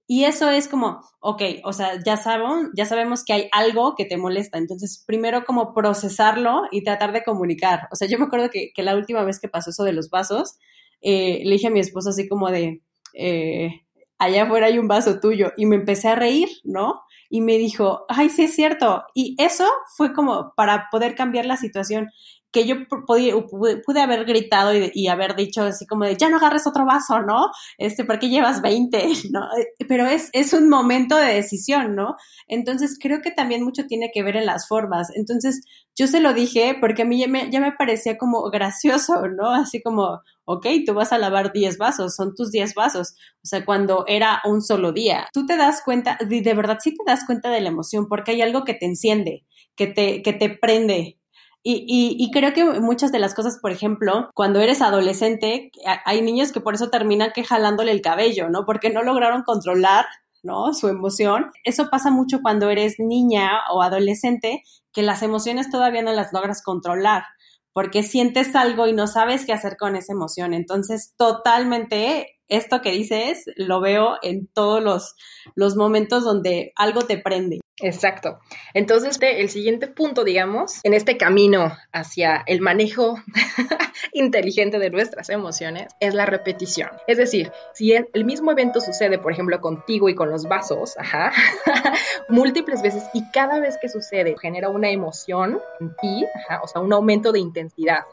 Y 0.06 0.22
eso 0.22 0.48
es 0.50 0.68
como, 0.68 1.00
ok, 1.18 1.42
o 1.64 1.72
sea, 1.72 2.00
ya 2.06 2.16
sabemos, 2.16 2.68
ya 2.76 2.86
sabemos 2.86 3.24
que 3.24 3.32
hay 3.32 3.48
algo 3.50 3.96
que 3.96 4.04
te 4.04 4.16
molesta. 4.16 4.58
Entonces, 4.58 5.02
primero 5.04 5.44
como 5.44 5.74
procesarlo 5.74 6.62
y 6.70 6.84
tratar 6.84 7.12
de 7.12 7.24
comunicar. 7.24 7.88
O 7.90 7.96
sea, 7.96 8.06
yo 8.06 8.20
me 8.20 8.26
acuerdo 8.26 8.50
que, 8.50 8.70
que 8.72 8.84
la 8.84 8.94
última 8.94 9.24
vez 9.24 9.40
que 9.40 9.48
pasó 9.48 9.70
eso 9.70 9.82
de 9.82 9.94
los 9.94 10.10
vasos, 10.10 10.58
eh, 11.00 11.42
le 11.44 11.54
dije 11.54 11.66
a 11.66 11.70
mi 11.70 11.80
esposo 11.80 12.10
así 12.10 12.28
como 12.28 12.50
de, 12.52 12.82
eh, 13.14 13.83
allá 14.18 14.44
afuera 14.44 14.66
hay 14.66 14.78
un 14.78 14.88
vaso 14.88 15.20
tuyo. 15.20 15.52
Y 15.56 15.66
me 15.66 15.76
empecé 15.76 16.08
a 16.08 16.14
reír, 16.14 16.48
¿no? 16.64 17.02
Y 17.30 17.40
me 17.40 17.58
dijo, 17.58 18.04
ay, 18.08 18.30
sí 18.30 18.44
es 18.44 18.54
cierto. 18.54 19.04
Y 19.14 19.36
eso 19.38 19.66
fue 19.96 20.12
como 20.12 20.52
para 20.56 20.88
poder 20.90 21.14
cambiar 21.14 21.46
la 21.46 21.56
situación 21.56 22.10
que 22.54 22.66
yo 22.66 22.76
podía, 23.04 23.34
pude, 23.36 24.00
haber 24.00 24.24
gritado 24.24 24.70
y, 24.72 25.08
haber 25.08 25.34
dicho 25.34 25.62
así 25.62 25.86
como 25.86 26.04
de, 26.04 26.16
ya 26.16 26.28
no 26.28 26.36
agarres 26.36 26.68
otro 26.68 26.86
vaso, 26.86 27.20
¿no? 27.20 27.48
Este, 27.78 28.04
¿por 28.04 28.20
qué 28.20 28.28
llevas 28.28 28.62
20? 28.62 29.08
¿No? 29.32 29.40
Pero 29.88 30.06
es, 30.06 30.30
es 30.32 30.52
un 30.52 30.68
momento 30.68 31.16
de 31.16 31.34
decisión, 31.34 31.96
¿no? 31.96 32.14
Entonces, 32.46 32.96
creo 33.02 33.20
que 33.20 33.32
también 33.32 33.64
mucho 33.64 33.86
tiene 33.86 34.12
que 34.14 34.22
ver 34.22 34.36
en 34.36 34.46
las 34.46 34.68
formas. 34.68 35.08
Entonces, 35.16 35.62
yo 35.96 36.06
se 36.06 36.20
lo 36.20 36.32
dije 36.32 36.76
porque 36.80 37.02
a 37.02 37.04
mí 37.04 37.18
ya 37.18 37.26
me, 37.26 37.50
ya 37.50 37.60
me 37.60 37.72
parecía 37.72 38.16
como 38.16 38.48
gracioso, 38.50 39.26
¿no? 39.26 39.50
Así 39.52 39.82
como, 39.82 40.20
ok, 40.44 40.66
tú 40.86 40.94
vas 40.94 41.12
a 41.12 41.18
lavar 41.18 41.52
10 41.52 41.76
vasos, 41.76 42.14
son 42.14 42.36
tus 42.36 42.52
10 42.52 42.72
vasos. 42.74 43.16
O 43.42 43.46
sea, 43.46 43.64
cuando 43.64 44.04
era 44.06 44.40
un 44.44 44.62
solo 44.62 44.92
día, 44.92 45.26
tú 45.32 45.44
te 45.44 45.56
das 45.56 45.82
cuenta, 45.84 46.18
de 46.24 46.54
verdad 46.54 46.78
sí 46.80 46.94
te 46.94 47.02
das 47.04 47.26
cuenta 47.26 47.50
de 47.50 47.60
la 47.60 47.70
emoción 47.70 48.06
porque 48.08 48.30
hay 48.30 48.42
algo 48.42 48.62
que 48.62 48.74
te 48.74 48.86
enciende, 48.86 49.44
que 49.74 49.88
te, 49.88 50.22
que 50.22 50.32
te 50.32 50.50
prende, 50.50 51.18
Y, 51.66 52.16
y, 52.18 52.30
creo 52.30 52.52
que 52.52 52.62
muchas 52.78 53.10
de 53.10 53.18
las 53.18 53.34
cosas, 53.34 53.58
por 53.58 53.72
ejemplo, 53.72 54.28
cuando 54.34 54.60
eres 54.60 54.82
adolescente, 54.82 55.72
hay 56.04 56.20
niños 56.20 56.52
que 56.52 56.60
por 56.60 56.74
eso 56.74 56.90
terminan 56.90 57.32
que 57.34 57.42
jalándole 57.42 57.90
el 57.90 58.02
cabello, 58.02 58.50
¿no? 58.50 58.66
Porque 58.66 58.90
no 58.90 59.02
lograron 59.02 59.44
controlar 59.44 60.04
¿no? 60.44 60.74
Su 60.74 60.88
emoción. 60.88 61.50
Eso 61.64 61.88
pasa 61.90 62.10
mucho 62.10 62.40
cuando 62.42 62.70
eres 62.70 62.96
niña 62.98 63.60
o 63.72 63.82
adolescente, 63.82 64.62
que 64.92 65.02
las 65.02 65.22
emociones 65.22 65.70
todavía 65.70 66.02
no 66.02 66.12
las 66.12 66.32
logras 66.32 66.62
controlar, 66.62 67.24
porque 67.72 68.02
sientes 68.04 68.54
algo 68.54 68.86
y 68.86 68.92
no 68.92 69.08
sabes 69.08 69.44
qué 69.46 69.52
hacer 69.52 69.76
con 69.76 69.96
esa 69.96 70.12
emoción. 70.12 70.54
Entonces, 70.54 71.14
totalmente 71.16 72.33
esto 72.48 72.80
que 72.82 72.90
dices 72.90 73.44
lo 73.56 73.80
veo 73.80 74.16
en 74.22 74.46
todos 74.46 74.82
los, 74.82 75.14
los 75.54 75.76
momentos 75.76 76.24
donde 76.24 76.72
algo 76.76 77.02
te 77.02 77.18
prende. 77.18 77.60
Exacto. 77.80 78.38
Entonces, 78.72 79.18
el 79.20 79.48
siguiente 79.50 79.88
punto, 79.88 80.22
digamos, 80.22 80.78
en 80.84 80.94
este 80.94 81.16
camino 81.16 81.76
hacia 81.92 82.44
el 82.46 82.60
manejo 82.60 83.16
inteligente 84.12 84.78
de 84.78 84.90
nuestras 84.90 85.28
emociones 85.28 85.88
es 85.98 86.14
la 86.14 86.24
repetición. 86.24 86.90
Es 87.08 87.18
decir, 87.18 87.50
si 87.72 87.92
el 87.92 88.24
mismo 88.24 88.52
evento 88.52 88.80
sucede, 88.80 89.18
por 89.18 89.32
ejemplo, 89.32 89.60
contigo 89.60 90.08
y 90.08 90.14
con 90.14 90.30
los 90.30 90.44
vasos, 90.44 90.96
ajá, 90.98 91.32
múltiples 92.28 92.80
veces 92.80 93.04
y 93.12 93.28
cada 93.32 93.58
vez 93.58 93.76
que 93.80 93.88
sucede 93.88 94.36
genera 94.40 94.68
una 94.68 94.90
emoción 94.90 95.60
en 95.80 95.96
ti, 95.96 96.24
o 96.62 96.68
sea, 96.68 96.80
un 96.80 96.92
aumento 96.92 97.32
de 97.32 97.40
intensidad 97.40 98.04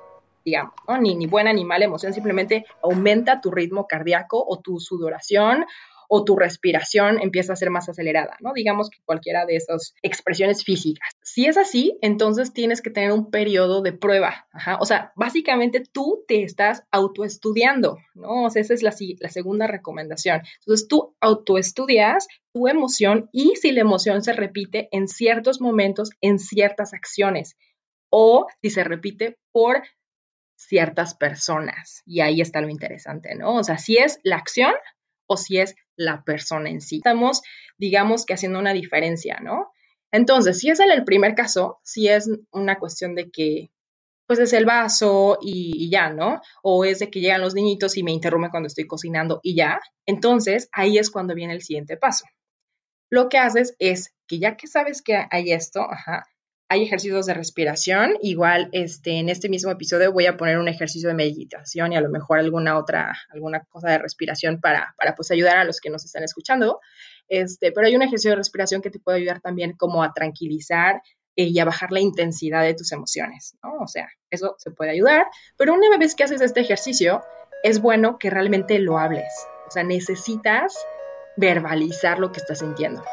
digamos, 0.43 0.73
¿no? 0.87 0.97
ni, 0.97 1.15
ni 1.15 1.27
buena 1.27 1.53
ni 1.53 1.65
mala 1.65 1.85
emoción, 1.85 2.13
simplemente 2.13 2.65
aumenta 2.83 3.41
tu 3.41 3.51
ritmo 3.51 3.87
cardíaco 3.87 4.43
o 4.47 4.59
tu 4.59 4.79
sudoración 4.79 5.65
o 6.13 6.25
tu 6.25 6.35
respiración 6.35 7.21
empieza 7.21 7.53
a 7.53 7.55
ser 7.55 7.69
más 7.69 7.87
acelerada, 7.87 8.35
¿no? 8.41 8.51
Digamos 8.53 8.89
que 8.89 8.97
cualquiera 9.05 9.45
de 9.45 9.55
esas 9.55 9.95
expresiones 10.01 10.65
físicas. 10.65 11.07
Si 11.21 11.45
es 11.45 11.55
así, 11.55 11.97
entonces 12.01 12.51
tienes 12.51 12.81
que 12.81 12.89
tener 12.89 13.13
un 13.13 13.31
periodo 13.31 13.81
de 13.81 13.93
prueba, 13.93 14.45
O 14.81 14.85
sea, 14.85 15.13
básicamente 15.15 15.81
tú 15.89 16.25
te 16.27 16.43
estás 16.43 16.83
autoestudiando, 16.91 17.97
¿no? 18.13 18.43
O 18.43 18.49
sea, 18.49 18.61
esa 18.61 18.73
es 18.73 18.83
la, 18.83 18.93
la 19.21 19.29
segunda 19.29 19.67
recomendación. 19.67 20.41
Entonces 20.59 20.89
tú 20.89 21.15
autoestudias 21.21 22.27
tu 22.51 22.67
emoción 22.67 23.29
y 23.31 23.55
si 23.55 23.71
la 23.71 23.79
emoción 23.79 24.21
se 24.21 24.33
repite 24.33 24.89
en 24.91 25.07
ciertos 25.07 25.61
momentos, 25.61 26.09
en 26.19 26.39
ciertas 26.39 26.93
acciones, 26.93 27.55
o 28.09 28.47
si 28.61 28.69
se 28.69 28.83
repite 28.83 29.37
por 29.53 29.81
ciertas 30.67 31.15
personas. 31.15 32.03
Y 32.05 32.21
ahí 32.21 32.41
está 32.41 32.61
lo 32.61 32.69
interesante, 32.69 33.35
¿no? 33.35 33.55
O 33.55 33.63
sea, 33.63 33.77
si 33.77 33.97
es 33.97 34.19
la 34.23 34.37
acción 34.37 34.73
o 35.27 35.37
si 35.37 35.57
es 35.57 35.75
la 35.95 36.23
persona 36.23 36.69
en 36.69 36.81
sí. 36.81 36.97
Estamos, 36.97 37.41
digamos 37.77 38.25
que 38.25 38.33
haciendo 38.33 38.59
una 38.59 38.73
diferencia, 38.73 39.39
¿no? 39.41 39.71
Entonces, 40.11 40.59
si 40.59 40.69
es 40.69 40.79
en 40.79 40.91
el 40.91 41.03
primer 41.03 41.35
caso, 41.35 41.79
si 41.83 42.07
es 42.07 42.29
una 42.51 42.77
cuestión 42.77 43.15
de 43.15 43.31
que, 43.31 43.71
pues 44.27 44.39
es 44.39 44.53
el 44.53 44.65
vaso 44.65 45.37
y, 45.41 45.89
ya, 45.89 46.09
¿no? 46.09 46.41
O 46.63 46.85
es 46.85 46.99
de 46.99 47.09
que 47.09 47.21
llegan 47.21 47.41
los 47.41 47.53
niñitos 47.53 47.97
y 47.97 48.03
me 48.03 48.11
interrumpen 48.11 48.51
cuando 48.51 48.67
estoy 48.67 48.87
cocinando 48.87 49.39
y 49.43 49.55
ya. 49.55 49.79
Entonces, 50.05 50.69
ahí 50.71 50.97
es 50.97 51.09
cuando 51.09 51.33
viene 51.33 51.53
el 51.53 51.61
siguiente 51.61 51.97
paso. 51.97 52.25
Lo 53.09 53.29
que 53.29 53.37
haces 53.37 53.75
es 53.79 54.13
que 54.27 54.39
ya 54.39 54.55
que 54.55 54.67
sabes 54.67 55.01
que 55.01 55.25
hay 55.29 55.51
esto, 55.51 55.81
ajá, 55.81 56.25
hay 56.71 56.83
ejercicios 56.83 57.25
de 57.25 57.33
respiración. 57.33 58.13
Igual, 58.21 58.69
este, 58.71 59.19
en 59.19 59.27
este 59.27 59.49
mismo 59.49 59.71
episodio 59.71 60.13
voy 60.13 60.27
a 60.27 60.37
poner 60.37 60.57
un 60.57 60.69
ejercicio 60.69 61.09
de 61.09 61.15
meditación 61.15 61.91
y 61.91 61.97
a 61.97 62.01
lo 62.01 62.07
mejor 62.07 62.39
alguna 62.39 62.77
otra, 62.77 63.13
alguna 63.29 63.59
cosa 63.65 63.89
de 63.89 63.97
respiración 63.97 64.61
para, 64.61 64.95
para 64.97 65.13
pues 65.13 65.31
ayudar 65.31 65.57
a 65.57 65.65
los 65.65 65.81
que 65.81 65.89
nos 65.89 66.05
están 66.05 66.23
escuchando. 66.23 66.79
Este, 67.27 67.73
pero 67.73 67.87
hay 67.87 67.95
un 67.97 68.03
ejercicio 68.03 68.31
de 68.31 68.37
respiración 68.37 68.81
que 68.81 68.89
te 68.89 68.99
puede 68.99 69.17
ayudar 69.17 69.41
también 69.41 69.73
como 69.73 70.01
a 70.01 70.13
tranquilizar 70.13 71.01
eh, 71.35 71.43
y 71.43 71.59
a 71.59 71.65
bajar 71.65 71.91
la 71.91 71.99
intensidad 71.99 72.63
de 72.63 72.73
tus 72.73 72.93
emociones, 72.93 73.57
¿no? 73.61 73.83
O 73.83 73.87
sea, 73.87 74.07
eso 74.29 74.55
se 74.57 74.71
puede 74.71 74.91
ayudar, 74.91 75.25
pero 75.57 75.73
una 75.73 75.97
vez 75.97 76.15
que 76.15 76.23
haces 76.23 76.39
este 76.39 76.61
ejercicio, 76.61 77.21
es 77.63 77.81
bueno 77.81 78.17
que 78.17 78.29
realmente 78.29 78.79
lo 78.79 78.97
hables. 78.97 79.27
O 79.67 79.71
sea, 79.71 79.83
necesitas 79.83 80.73
verbalizar 81.35 82.17
lo 82.17 82.31
que 82.31 82.39
estás 82.39 82.59
sintiendo 82.59 83.03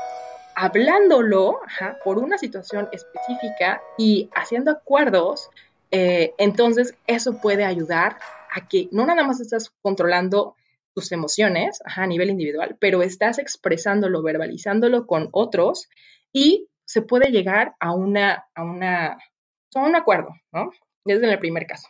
hablándolo 0.60 1.60
por 2.02 2.18
una 2.18 2.36
situación 2.36 2.88
específica 2.90 3.80
y 3.96 4.28
haciendo 4.34 4.72
acuerdos, 4.72 5.50
eh, 5.92 6.34
entonces 6.36 6.96
eso 7.06 7.40
puede 7.40 7.64
ayudar 7.64 8.18
a 8.50 8.66
que 8.66 8.88
no 8.90 9.06
nada 9.06 9.22
más 9.22 9.40
estás 9.40 9.72
controlando 9.82 10.56
tus 10.94 11.12
emociones 11.12 11.80
a 11.84 12.04
nivel 12.08 12.30
individual, 12.30 12.76
pero 12.80 13.02
estás 13.02 13.38
expresándolo, 13.38 14.20
verbalizándolo 14.20 15.06
con 15.06 15.28
otros 15.30 15.88
y 16.32 16.66
se 16.84 17.02
puede 17.02 17.30
llegar 17.30 17.76
a, 17.78 17.94
una, 17.94 18.46
a, 18.52 18.64
una, 18.64 19.12
a 19.12 19.80
un 19.80 19.94
acuerdo, 19.94 20.30
¿no? 20.50 20.72
Desde 21.04 21.26
en 21.26 21.30
el 21.30 21.38
primer 21.38 21.66
caso. 21.66 21.86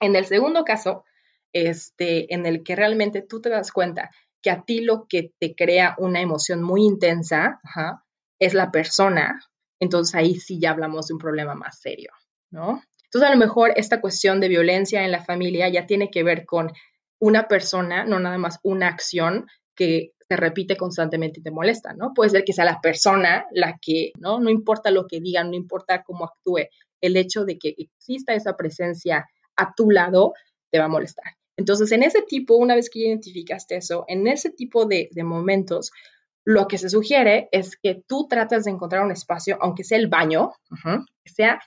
En 0.00 0.16
el 0.16 0.24
segundo 0.24 0.64
caso, 0.64 1.04
este, 1.52 2.32
en 2.32 2.46
el 2.46 2.62
que 2.62 2.74
realmente 2.74 3.20
tú 3.20 3.42
te 3.42 3.50
das 3.50 3.70
cuenta 3.70 4.10
que 4.42 4.50
a 4.50 4.62
ti 4.62 4.80
lo 4.80 5.06
que 5.08 5.32
te 5.38 5.54
crea 5.54 5.94
una 5.98 6.20
emoción 6.20 6.62
muy 6.62 6.82
intensa 6.84 7.60
es 8.38 8.54
la 8.54 8.70
persona, 8.70 9.40
entonces 9.80 10.14
ahí 10.14 10.34
sí 10.34 10.58
ya 10.60 10.70
hablamos 10.70 11.06
de 11.06 11.14
un 11.14 11.20
problema 11.20 11.54
más 11.54 11.80
serio, 11.80 12.10
¿no? 12.50 12.82
Entonces 13.04 13.30
a 13.30 13.34
lo 13.34 13.38
mejor 13.38 13.72
esta 13.76 14.00
cuestión 14.00 14.40
de 14.40 14.48
violencia 14.48 15.04
en 15.04 15.12
la 15.12 15.22
familia 15.22 15.68
ya 15.68 15.86
tiene 15.86 16.10
que 16.10 16.22
ver 16.22 16.44
con 16.44 16.72
una 17.20 17.46
persona, 17.46 18.04
no 18.04 18.18
nada 18.18 18.38
más 18.38 18.58
una 18.62 18.88
acción 18.88 19.46
que 19.76 20.12
se 20.28 20.36
repite 20.36 20.76
constantemente 20.76 21.40
y 21.40 21.42
te 21.42 21.50
molesta, 21.50 21.92
¿no? 21.94 22.12
Puede 22.14 22.30
ser 22.30 22.44
que 22.44 22.52
sea 22.52 22.64
la 22.64 22.80
persona 22.80 23.46
la 23.52 23.78
que, 23.80 24.12
¿no? 24.18 24.40
No 24.40 24.50
importa 24.50 24.90
lo 24.90 25.06
que 25.06 25.20
digan, 25.20 25.50
no 25.50 25.56
importa 25.56 26.02
cómo 26.02 26.24
actúe, 26.24 26.68
el 27.00 27.16
hecho 27.16 27.44
de 27.44 27.58
que 27.58 27.74
exista 27.76 28.34
esa 28.34 28.56
presencia 28.56 29.26
a 29.56 29.72
tu 29.74 29.90
lado 29.90 30.32
te 30.70 30.78
va 30.78 30.86
a 30.86 30.88
molestar. 30.88 31.34
Entonces, 31.56 31.92
en 31.92 32.02
ese 32.02 32.22
tipo, 32.22 32.56
una 32.56 32.74
vez 32.74 32.88
que 32.90 33.00
identificaste 33.00 33.76
eso, 33.76 34.04
en 34.08 34.26
ese 34.26 34.50
tipo 34.50 34.86
de, 34.86 35.10
momentos, 35.22 35.92
lo 36.44 36.66
que 36.66 36.78
se 36.78 36.88
sugiere 36.88 37.48
es 37.52 37.76
que 37.76 38.02
tú 38.06 38.26
tratas 38.28 38.64
de 38.64 38.70
encontrar 38.70 39.04
un 39.04 39.12
espacio, 39.12 39.58
aunque 39.60 39.84
sea 39.84 39.98
el 39.98 40.08
baño, 40.08 40.52
que 41.24 41.30
sea 41.30 41.60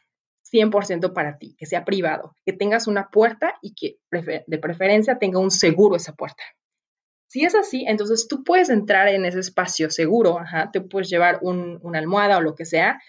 100% 0.51 1.13
para 1.13 1.37
ti, 1.37 1.55
que 1.57 1.65
sea 1.65 1.85
privado, 1.85 2.35
que 2.45 2.53
tengas 2.53 2.87
una 2.87 3.09
puerta 3.09 3.55
y 3.61 3.73
que 3.73 3.97
de 4.47 4.57
preferencia 4.57 5.17
tenga 5.17 5.39
un 5.39 5.51
seguro 5.51 5.95
esa 5.95 6.13
puerta. 6.13 6.43
Si 7.27 7.43
es 7.43 7.55
así, 7.55 7.85
entonces 7.87 8.27
tú 8.27 8.43
puedes 8.43 8.69
entrar 8.69 9.07
en 9.07 9.25
ese 9.25 9.39
espacio 9.39 9.89
seguro, 9.89 10.39
te 10.71 10.81
puedes 10.81 11.09
llevar 11.09 11.39
una 11.41 11.99
almohada 11.99 12.37
o 12.37 12.41
lo 12.41 12.55
que 12.55 12.65
sea 12.65 13.01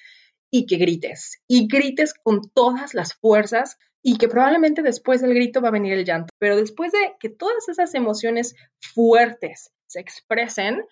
y 0.59 0.67
que 0.67 0.77
grites, 0.77 1.43
y 1.47 1.69
grites 1.69 2.15
con 2.15 2.41
todas 2.55 2.95
las 2.95 3.15
fuerzas 3.15 3.77
y 4.03 4.17
que 4.17 4.29
probablemente 4.29 4.83
después 4.83 5.21
del 5.21 5.35
grito 5.35 5.61
va 5.61 5.69
a 5.69 5.73
venir 5.73 5.93
el 5.93 6.05
llanto. 6.05 6.33
Pero 6.39 6.57
después 6.57 6.93
de 6.93 7.15
que 7.21 7.29
todas 7.29 7.69
esas 7.69 7.95
emociones 7.95 8.55
fuertes 8.81 9.73
se 9.87 10.01
expresen, 10.01 10.83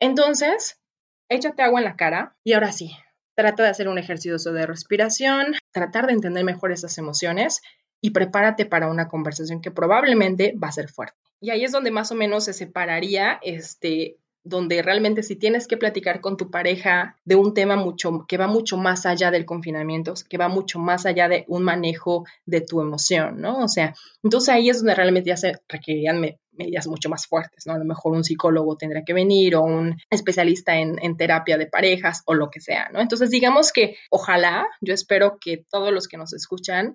entonces 0.00 0.80
échate 1.28 1.62
agua 1.62 1.80
en 1.80 1.84
la 1.84 1.96
cara 1.96 2.36
y 2.42 2.54
ahora 2.54 2.72
sí, 2.72 2.92
trata 3.36 3.64
de 3.64 3.68
hacer 3.68 3.88
un 3.88 3.98
ejercicio 3.98 4.38
de 4.52 4.66
respiración, 4.66 5.54
tratar 5.72 6.06
de 6.06 6.14
entender 6.14 6.44
mejor 6.44 6.72
esas 6.72 6.96
emociones 6.96 7.60
y 8.00 8.10
prepárate 8.10 8.64
para 8.64 8.88
una 8.88 9.08
conversación 9.08 9.60
que 9.60 9.70
probablemente 9.70 10.54
va 10.56 10.68
a 10.68 10.72
ser 10.72 10.88
fuerte. 10.88 11.18
Y 11.42 11.50
ahí 11.50 11.64
es 11.64 11.72
donde 11.72 11.90
más 11.90 12.10
o 12.12 12.14
menos 12.14 12.44
se 12.44 12.54
separaría 12.54 13.38
este 13.42 14.16
donde 14.42 14.82
realmente 14.82 15.22
si 15.22 15.36
tienes 15.36 15.66
que 15.66 15.76
platicar 15.76 16.20
con 16.20 16.36
tu 16.36 16.50
pareja 16.50 17.16
de 17.24 17.36
un 17.36 17.52
tema 17.54 17.76
mucho 17.76 18.24
que 18.26 18.38
va 18.38 18.46
mucho 18.46 18.76
más 18.76 19.06
allá 19.06 19.30
del 19.30 19.44
confinamiento, 19.44 20.14
que 20.28 20.38
va 20.38 20.48
mucho 20.48 20.78
más 20.78 21.06
allá 21.06 21.28
de 21.28 21.44
un 21.48 21.62
manejo 21.62 22.24
de 22.46 22.60
tu 22.60 22.80
emoción, 22.80 23.40
¿no? 23.40 23.58
O 23.62 23.68
sea, 23.68 23.94
entonces 24.22 24.48
ahí 24.48 24.70
es 24.70 24.78
donde 24.78 24.94
realmente 24.94 25.28
ya 25.28 25.36
se 25.36 25.60
requerirían 25.68 26.20
medidas 26.52 26.86
mucho 26.86 27.08
más 27.08 27.26
fuertes, 27.26 27.66
¿no? 27.66 27.74
A 27.74 27.78
lo 27.78 27.84
mejor 27.84 28.12
un 28.12 28.24
psicólogo 28.24 28.76
tendría 28.76 29.04
que 29.04 29.12
venir 29.12 29.56
o 29.56 29.62
un 29.62 29.96
especialista 30.10 30.76
en, 30.78 31.16
terapia 31.16 31.58
de 31.58 31.66
parejas 31.66 32.22
o 32.26 32.34
lo 32.34 32.50
que 32.50 32.60
sea, 32.60 32.88
¿no? 32.92 33.00
Entonces 33.00 33.30
digamos 33.30 33.72
que 33.72 33.96
ojalá, 34.10 34.66
yo 34.80 34.94
espero 34.94 35.38
que 35.40 35.64
todos 35.70 35.92
los 35.92 36.08
que 36.08 36.16
nos 36.16 36.32
escuchan 36.32 36.94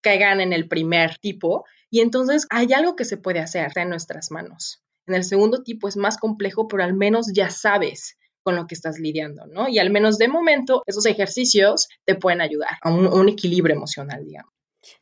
caigan 0.00 0.40
en 0.40 0.52
el 0.52 0.66
primer 0.66 1.18
tipo 1.18 1.64
y 1.90 2.00
entonces 2.00 2.46
hay 2.50 2.72
algo 2.72 2.96
que 2.96 3.04
se 3.04 3.16
puede 3.16 3.40
hacer, 3.40 3.72
en 3.76 3.90
nuestras 3.90 4.30
manos. 4.30 4.82
En 5.06 5.14
el 5.14 5.24
segundo 5.24 5.62
tipo 5.62 5.88
es 5.88 5.96
más 5.96 6.16
complejo, 6.18 6.68
pero 6.68 6.84
al 6.84 6.94
menos 6.94 7.32
ya 7.34 7.50
sabes 7.50 8.16
con 8.42 8.56
lo 8.56 8.66
que 8.66 8.74
estás 8.74 8.98
lidiando, 8.98 9.46
¿no? 9.46 9.68
Y 9.68 9.78
al 9.78 9.90
menos 9.90 10.18
de 10.18 10.28
momento 10.28 10.82
esos 10.86 11.06
ejercicios 11.06 11.88
te 12.04 12.14
pueden 12.14 12.40
ayudar 12.40 12.78
a 12.82 12.90
un, 12.92 13.28
equilibrio 13.28 13.76
emocional, 13.76 14.24
digamos. 14.24 14.52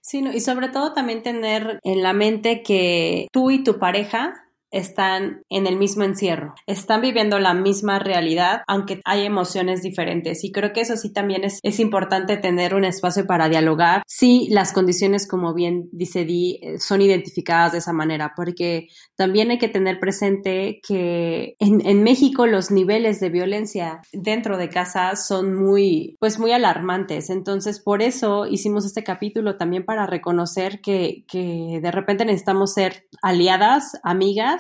Sí, 0.01 0.25
y 0.33 0.41
sobre 0.41 0.69
todo 0.69 0.93
también 0.93 1.23
tener 1.23 1.79
en 1.85 2.03
la 2.03 2.13
mente 2.13 2.63
que 2.63 3.29
tú 3.33 3.51
y 3.51 3.63
tu 3.63 3.79
pareja 3.79 4.48
están 4.71 5.43
en 5.49 5.67
el 5.67 5.77
mismo 5.77 6.05
encierro, 6.05 6.55
están 6.67 7.01
viviendo 7.01 7.39
la 7.39 7.55
misma 7.55 7.99
realidad, 7.99 8.63
aunque 8.67 9.01
hay 9.05 9.25
emociones 9.25 9.83
diferentes. 9.83 10.45
Y 10.45 10.53
creo 10.53 10.73
que 10.73 10.81
eso 10.81 10.97
sí 10.97 11.13
también 11.13 11.45
es, 11.45 11.59
es 11.63 11.81
importante 11.81 12.37
tener 12.37 12.75
un 12.75 12.85
espacio 12.85 13.27
para 13.27 13.49
dialogar 13.49 14.03
si 14.07 14.49
las 14.51 14.73
condiciones, 14.73 15.27
como 15.27 15.55
bien 15.55 15.89
dice 15.93 16.25
Di, 16.25 16.59
eh, 16.63 16.79
son 16.79 17.03
identificadas 17.03 17.73
de 17.73 17.79
esa 17.79 17.93
manera, 17.93 18.33
porque 18.37 18.89
también 19.17 19.51
hay 19.51 19.59
que 19.59 19.69
tener 19.69 20.01
presente 20.01 20.81
que 20.87 21.57
en, 21.59 21.87
en 21.87 22.03
México 22.03 22.47
los 22.47 22.71
niveles 22.71 23.21
de 23.21 23.31
violencia 23.31 24.01
dentro 24.13 24.59
de 24.59 24.69
casa 24.69 25.17
son 25.17 25.55
muy, 25.55 26.17
pues 26.21 26.39
muy 26.39 26.53
alarmantes. 26.53 27.31
Entonces, 27.31 27.81
por 27.81 28.03
eso 28.03 28.47
hicimos 28.47 28.85
este 28.85 29.05
capítulo 29.05 29.57
también 29.57 29.85
para 29.85 30.07
reconocer 30.07 30.81
que, 30.81 31.25
que 31.29 31.81
de 31.83 31.91
repente 31.91 32.25
necesitamos 32.25 32.75
ser 32.75 33.07
aliadas, 33.23 33.99
amigas, 34.03 34.58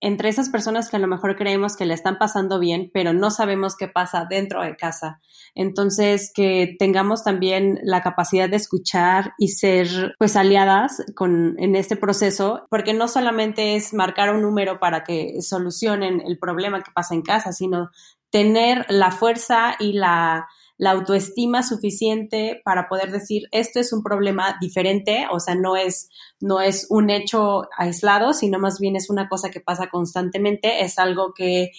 entre 0.00 0.28
esas 0.28 0.48
personas 0.48 0.88
que 0.88 0.96
a 0.96 1.00
lo 1.00 1.08
mejor 1.08 1.36
creemos 1.36 1.76
que 1.76 1.86
le 1.86 1.94
están 1.94 2.18
pasando 2.18 2.58
bien, 2.58 2.90
pero 2.94 3.12
no 3.12 3.30
sabemos 3.30 3.76
qué 3.76 3.88
pasa 3.88 4.26
dentro 4.28 4.62
de 4.62 4.76
casa. 4.76 5.20
Entonces, 5.54 6.30
que 6.32 6.76
tengamos 6.78 7.24
también 7.24 7.80
la 7.82 8.00
capacidad 8.02 8.48
de 8.48 8.56
escuchar 8.56 9.32
y 9.38 9.48
ser 9.48 10.14
pues 10.18 10.36
aliadas 10.36 11.02
con, 11.14 11.56
en 11.58 11.74
este 11.74 11.96
proceso, 11.96 12.66
porque 12.70 12.94
no 12.94 13.08
solamente 13.08 13.74
es 13.74 13.92
marcar 13.92 14.32
un 14.32 14.42
número 14.42 14.78
para 14.78 15.02
que 15.02 15.42
solucionen 15.42 16.22
el 16.24 16.38
problema 16.38 16.82
que 16.82 16.92
pasa 16.92 17.14
en 17.14 17.22
casa, 17.22 17.52
sino 17.52 17.90
tener 18.30 18.86
la 18.88 19.10
fuerza 19.10 19.74
y 19.80 19.94
la 19.94 20.46
la 20.78 20.92
autoestima 20.92 21.62
suficiente 21.62 22.62
para 22.64 22.88
poder 22.88 23.10
decir 23.10 23.48
esto 23.50 23.80
es 23.80 23.92
un 23.92 24.02
problema 24.02 24.56
diferente, 24.60 25.26
o 25.30 25.40
sea, 25.40 25.56
no 25.56 25.76
es, 25.76 26.08
no 26.40 26.60
es 26.60 26.86
un 26.88 27.10
hecho 27.10 27.64
aislado, 27.76 28.32
sino 28.32 28.58
más 28.58 28.78
bien 28.78 28.96
es 28.96 29.10
una 29.10 29.28
cosa 29.28 29.50
que 29.50 29.60
pasa 29.60 29.88
constantemente, 29.90 30.84
es 30.84 30.98
algo 30.98 31.34
que, 31.34 31.72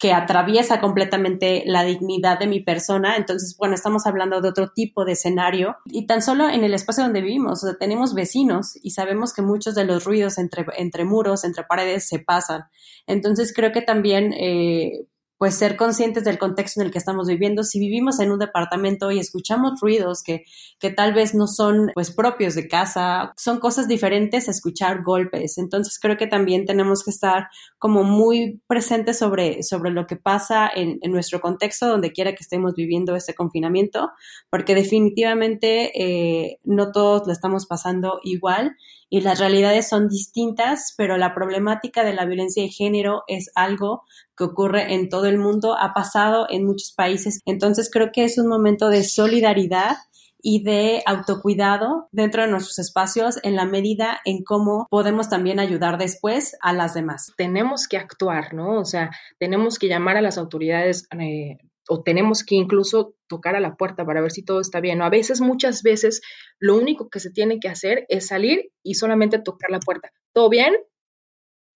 que 0.00 0.14
atraviesa 0.14 0.80
completamente 0.80 1.62
la 1.66 1.84
dignidad 1.84 2.38
de 2.38 2.46
mi 2.46 2.60
persona. 2.60 3.16
Entonces, 3.16 3.54
bueno, 3.58 3.74
estamos 3.74 4.06
hablando 4.06 4.40
de 4.40 4.48
otro 4.48 4.70
tipo 4.74 5.04
de 5.04 5.12
escenario 5.12 5.76
y 5.84 6.06
tan 6.06 6.22
solo 6.22 6.48
en 6.48 6.64
el 6.64 6.72
espacio 6.72 7.04
donde 7.04 7.20
vivimos, 7.20 7.62
o 7.62 7.66
sea, 7.66 7.76
tenemos 7.78 8.14
vecinos 8.14 8.78
y 8.82 8.92
sabemos 8.92 9.34
que 9.34 9.42
muchos 9.42 9.74
de 9.74 9.84
los 9.84 10.06
ruidos 10.06 10.38
entre, 10.38 10.64
entre 10.78 11.04
muros, 11.04 11.44
entre 11.44 11.64
paredes 11.64 12.08
se 12.08 12.18
pasan. 12.18 12.62
Entonces, 13.06 13.52
creo 13.54 13.72
que 13.72 13.82
también 13.82 14.32
eh, 14.32 15.06
pues 15.40 15.54
ser 15.54 15.76
conscientes 15.76 16.22
del 16.24 16.36
contexto 16.36 16.80
en 16.80 16.86
el 16.86 16.92
que 16.92 16.98
estamos 16.98 17.26
viviendo. 17.26 17.64
Si 17.64 17.80
vivimos 17.80 18.20
en 18.20 18.30
un 18.30 18.38
departamento 18.38 19.10
y 19.10 19.18
escuchamos 19.18 19.80
ruidos 19.80 20.22
que, 20.22 20.44
que 20.78 20.90
tal 20.90 21.14
vez 21.14 21.34
no 21.34 21.46
son 21.46 21.90
pues 21.94 22.10
propios 22.10 22.54
de 22.54 22.68
casa, 22.68 23.32
son 23.38 23.58
cosas 23.58 23.88
diferentes 23.88 24.48
a 24.48 24.50
escuchar 24.50 25.02
golpes. 25.02 25.56
Entonces 25.56 25.98
creo 25.98 26.18
que 26.18 26.26
también 26.26 26.66
tenemos 26.66 27.02
que 27.02 27.10
estar 27.10 27.48
como 27.78 28.04
muy 28.04 28.60
presentes 28.66 29.18
sobre, 29.18 29.62
sobre 29.62 29.92
lo 29.92 30.06
que 30.06 30.16
pasa 30.16 30.70
en, 30.74 30.98
nuestro 31.10 31.40
contexto, 31.40 31.88
donde 31.88 32.12
quiera 32.12 32.34
que 32.34 32.42
estemos 32.42 32.74
viviendo 32.74 33.16
este 33.16 33.32
confinamiento, 33.32 34.10
porque 34.50 34.74
definitivamente 34.74 35.90
eh, 35.94 36.58
no 36.64 36.92
todos 36.92 37.26
lo 37.26 37.32
estamos 37.32 37.64
pasando 37.64 38.20
igual 38.24 38.76
y 39.10 39.20
las 39.20 39.40
realidades 39.40 39.88
son 39.88 40.08
distintas, 40.08 40.94
pero 40.96 41.18
la 41.18 41.34
problemática 41.34 42.04
de 42.04 42.14
la 42.14 42.24
violencia 42.24 42.62
de 42.62 42.70
género 42.70 43.24
es 43.26 43.50
algo 43.56 44.04
que 44.36 44.44
ocurre 44.44 44.94
en 44.94 45.08
todo 45.08 45.26
el 45.26 45.36
mundo, 45.36 45.76
ha 45.76 45.92
pasado 45.92 46.46
en 46.48 46.64
muchos 46.64 46.94
países. 46.96 47.40
Entonces 47.44 47.90
creo 47.92 48.10
que 48.12 48.24
es 48.24 48.38
un 48.38 48.46
momento 48.48 48.88
de 48.88 49.02
solidaridad 49.02 49.96
y 50.42 50.62
de 50.62 51.02
autocuidado 51.06 52.08
dentro 52.12 52.42
de 52.42 52.48
nuestros 52.48 52.78
espacios 52.78 53.38
en 53.42 53.56
la 53.56 53.66
medida 53.66 54.20
en 54.24 54.42
cómo 54.42 54.86
podemos 54.90 55.28
también 55.28 55.60
ayudar 55.60 55.98
después 55.98 56.56
a 56.62 56.72
las 56.72 56.94
demás. 56.94 57.32
Tenemos 57.36 57.88
que 57.88 57.98
actuar, 57.98 58.54
¿no? 58.54 58.78
O 58.78 58.84
sea, 58.84 59.10
tenemos 59.38 59.78
que 59.78 59.88
llamar 59.88 60.16
a 60.16 60.22
las 60.22 60.38
autoridades 60.38 61.06
eh, 61.18 61.58
o 61.88 62.02
tenemos 62.02 62.44
que 62.44 62.54
incluso 62.54 63.14
tocar 63.26 63.56
a 63.56 63.60
la 63.60 63.76
puerta 63.76 64.04
para 64.04 64.20
ver 64.20 64.30
si 64.30 64.44
todo 64.44 64.60
está 64.60 64.80
bien. 64.80 65.00
O 65.00 65.04
a 65.04 65.10
veces, 65.10 65.40
muchas 65.40 65.82
veces, 65.82 66.20
lo 66.58 66.76
único 66.76 67.08
que 67.08 67.20
se 67.20 67.30
tiene 67.30 67.60
que 67.60 67.68
hacer 67.68 68.06
es 68.08 68.26
salir 68.26 68.70
y 68.82 68.94
solamente 68.94 69.38
tocar 69.38 69.70
la 69.70 69.80
puerta. 69.80 70.12
¿Todo 70.32 70.48
bien? 70.48 70.76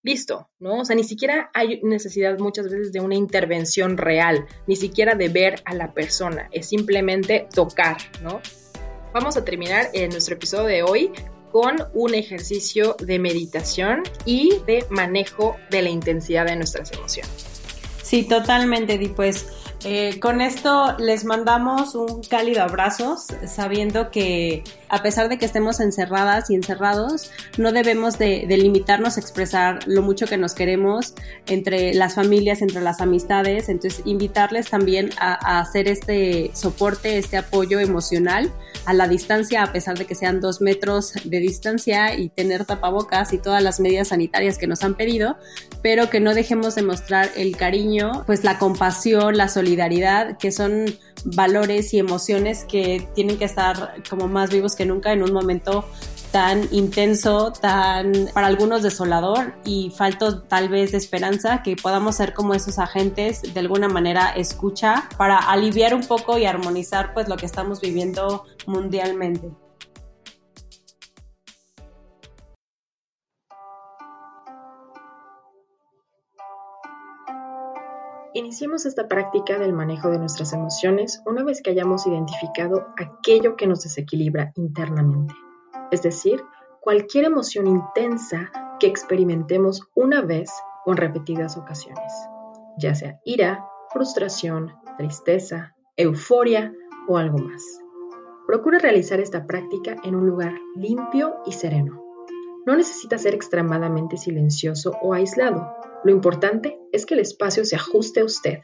Listo, 0.03 0.51
¿no? 0.59 0.81
O 0.81 0.85
sea, 0.85 0.95
ni 0.95 1.05
siquiera 1.05 1.51
hay 1.55 1.81
necesidad 1.83 2.39
muchas 2.39 2.67
veces 2.67 2.93
de 2.93 3.01
una 3.01 3.15
intervención 3.15 3.97
real, 3.97 4.47
ni 4.67 4.77
siquiera 4.77 5.15
de 5.15 5.31
ver 5.31 5.63
a 5.65 5.75
la 5.75 5.95
persona, 5.95 6.49
es 6.53 6.69
simplemente 6.69 7.49
tocar, 7.55 7.97
¿no? 8.23 8.43
Vamos 9.15 9.39
a 9.39 9.45
terminar 9.45 9.89
en 9.95 10.11
nuestro 10.11 10.35
episodio 10.35 10.67
de 10.67 10.83
hoy 10.83 11.11
con 11.51 11.77
un 11.95 12.15
ejercicio 12.15 12.97
de 12.99 13.19
meditación 13.19 14.03
y 14.27 14.59
de 14.67 14.85
manejo 14.91 15.57
de 15.71 15.83
la 15.83 15.89
intensidad 15.89 16.45
de 16.47 16.57
nuestras 16.57 16.93
emociones. 16.93 17.47
Sí, 18.03 18.25
totalmente, 18.25 18.99
Di. 18.99 19.09
Pues 19.09 19.47
eh, 19.85 20.19
con 20.21 20.41
esto 20.41 20.97
les 20.99 21.25
mandamos 21.25 21.95
un 21.95 22.23
cálido 22.23 22.63
abrazo, 22.63 23.17
sabiendo 23.47 24.11
que 24.11 24.65
a 24.95 25.03
pesar 25.03 25.29
de 25.29 25.39
que 25.39 25.45
estemos 25.45 25.81
encerradas 25.81 26.51
y 26.51 26.55
encerrados, 26.55 27.33
no 27.59 27.73
debemos 27.73 28.17
de, 28.17 28.47
limitarnos 28.47 29.17
a 29.17 29.21
expresar 29.21 29.81
lo 29.89 30.03
mucho 30.03 30.27
que 30.27 30.37
nos 30.37 30.55
queremos 30.55 31.15
entre 31.49 31.95
las 31.95 32.15
familias, 32.15 32.63
entre 32.63 32.81
las 32.81 33.01
amistades. 33.01 33.69
Entonces, 33.69 34.03
invitarles 34.05 34.71
también 34.71 35.11
a, 35.19 35.59
hacer 35.59 35.89
este 35.89 36.53
soporte, 36.55 37.19
este 37.19 37.37
apoyo 37.37 37.81
emocional 37.81 38.53
a 38.85 38.95
la 38.95 39.09
distancia, 39.09 39.65
a 39.65 39.73
pesar 39.73 39.99
de 39.99 40.05
que 40.05 40.15
sean 40.15 40.41
dos 40.41 40.61
metros 40.61 41.15
de 41.25 41.41
distancia 41.41 42.17
y 42.17 42.29
tener 42.29 42.65
tapabocas 42.65 43.33
y 43.33 43.39
todas 43.39 43.65
las 43.65 43.81
medidas 43.81 44.09
sanitarias 44.09 44.59
que 44.59 44.69
nos 44.69 44.85
han 44.85 44.95
pedido, 44.95 45.37
pero 45.83 46.09
que 46.09 46.21
no 46.21 46.35
dejemos 46.35 46.77
de 46.77 46.83
mostrar 46.83 47.31
el 47.35 47.57
cariño, 47.57 48.23
pues 48.27 48.45
la 48.45 48.61
compasión, 48.61 49.37
la 49.37 49.49
solidaridad 49.49 50.39
que 50.39 50.53
son 50.53 50.87
valores 51.25 51.95
y 51.95 51.99
emociones 51.99 52.65
que 52.65 53.09
tienen 53.15 53.39
que 53.39 53.45
estar 53.45 54.03
como 54.09 54.29
más 54.29 54.51
vivos 54.51 54.75
que 54.75 54.85
nunca 54.85 55.13
en 55.13 55.23
un 55.23 55.33
momento 55.33 55.85
tan 56.35 56.69
intenso, 56.73 57.53
tan 57.53 58.29
para 58.35 58.49
algunos 58.49 58.83
desolador 58.83 59.55
y 59.65 59.93
falto 59.97 60.43
tal 60.43 60.69
vez 60.69 60.91
de 60.91 60.99
esperanza 60.99 61.63
que 61.63 61.77
podamos 61.77 62.17
ser 62.17 62.35
como 62.35 62.55
esos 62.55 62.81
agentes 62.81 63.55
de 63.55 63.61
alguna 63.61 63.89
manera 63.89 64.31
escucha 64.31 65.09
para 65.17 65.39
aliviar 65.39 65.95
un 65.95 66.03
poco 66.03 66.37
y 66.37 66.45
armonizar 66.45 67.15
pues 67.15 67.29
lo 67.29 67.37
que 67.37 67.47
estamos 67.47 67.81
viviendo 67.81 68.45
mundialmente. 68.67 69.53
Iniciemos 78.37 78.85
esta 78.85 79.07
práctica 79.07 79.61
del 79.61 79.73
manejo 79.73 80.11
de 80.11 80.19
nuestras 80.19 80.53
emociones 80.53 81.23
una 81.25 81.45
vez 81.45 81.63
que 81.63 81.71
hayamos 81.71 82.05
identificado 82.05 82.89
aquello 82.97 83.55
que 83.55 83.69
nos 83.69 83.85
desequilibra 83.85 84.51
internamente, 84.57 85.33
es 85.93 86.03
decir, 86.03 86.43
cualquier 86.81 87.27
emoción 87.27 87.69
intensa 87.69 88.51
que 88.81 88.89
experimentemos 88.89 89.83
una 89.95 90.21
vez 90.21 90.51
o 90.85 90.91
en 90.91 90.97
repetidas 90.97 91.57
ocasiones, 91.57 92.13
ya 92.77 92.97
sea 92.97 93.21
ira, 93.25 93.69
frustración, 93.93 94.73
tristeza, 94.99 95.77
euforia 95.97 96.75
o 97.07 97.19
algo 97.19 97.39
más. 97.39 97.63
Procura 98.49 98.81
realizar 98.81 99.21
esta 99.21 99.47
práctica 99.47 99.95
en 100.03 100.17
un 100.17 100.27
lugar 100.27 100.59
limpio 100.75 101.37
y 101.47 101.53
sereno. 101.53 102.03
No 102.67 102.75
necesita 102.75 103.17
ser 103.17 103.33
extremadamente 103.33 104.17
silencioso 104.17 104.99
o 105.01 105.15
aislado, 105.15 105.73
lo 106.05 106.11
importante 106.11 106.79
es 106.93 107.07
que 107.07 107.15
el 107.15 107.21
espacio 107.21 107.65
se 107.65 107.77
ajuste 107.77 108.21
a 108.21 108.25
usted 108.25 108.59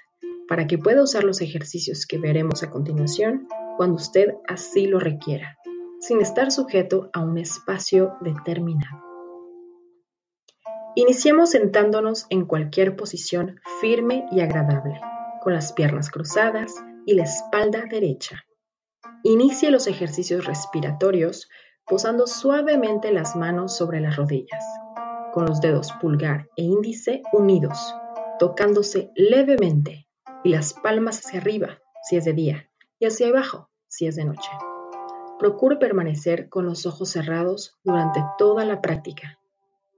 para 0.46 0.66
que 0.66 0.76
pueda 0.76 1.02
usar 1.02 1.24
los 1.24 1.40
ejercicios 1.40 2.04
que 2.06 2.18
veremos 2.18 2.62
a 2.62 2.70
continuación 2.70 3.48
cuando 3.78 3.96
usted 3.96 4.34
así 4.46 4.86
lo 4.86 5.00
requiera, 5.00 5.56
sin 6.00 6.20
estar 6.20 6.52
sujeto 6.52 7.08
a 7.14 7.20
un 7.20 7.38
espacio 7.38 8.12
determinado. 8.20 9.02
Iniciemos 10.96 11.50
sentándonos 11.50 12.26
en 12.28 12.44
cualquier 12.44 12.94
posición 12.94 13.60
firme 13.80 14.26
y 14.30 14.40
agradable, 14.40 15.00
con 15.42 15.54
las 15.54 15.72
piernas 15.72 16.10
cruzadas 16.10 16.74
y 17.06 17.14
la 17.14 17.22
espalda 17.22 17.84
derecha. 17.88 18.44
Inicie 19.22 19.70
los 19.70 19.86
ejercicios 19.86 20.44
respiratorios 20.44 21.48
posando 21.86 22.26
suavemente 22.26 23.12
las 23.12 23.34
manos 23.34 23.74
sobre 23.74 24.00
las 24.00 24.16
rodillas 24.16 24.62
con 25.32 25.46
los 25.46 25.60
dedos 25.60 25.92
pulgar 26.00 26.48
e 26.56 26.62
índice 26.62 27.22
unidos, 27.32 27.94
tocándose 28.38 29.10
levemente 29.14 30.06
y 30.44 30.50
las 30.50 30.74
palmas 30.74 31.20
hacia 31.20 31.40
arriba 31.40 31.78
si 32.02 32.16
es 32.16 32.24
de 32.24 32.32
día 32.32 32.70
y 32.98 33.06
hacia 33.06 33.28
abajo 33.28 33.70
si 33.88 34.06
es 34.06 34.16
de 34.16 34.24
noche. 34.24 34.50
Procure 35.38 35.76
permanecer 35.76 36.48
con 36.48 36.66
los 36.66 36.86
ojos 36.86 37.10
cerrados 37.10 37.78
durante 37.82 38.22
toda 38.38 38.64
la 38.64 38.80
práctica, 38.80 39.38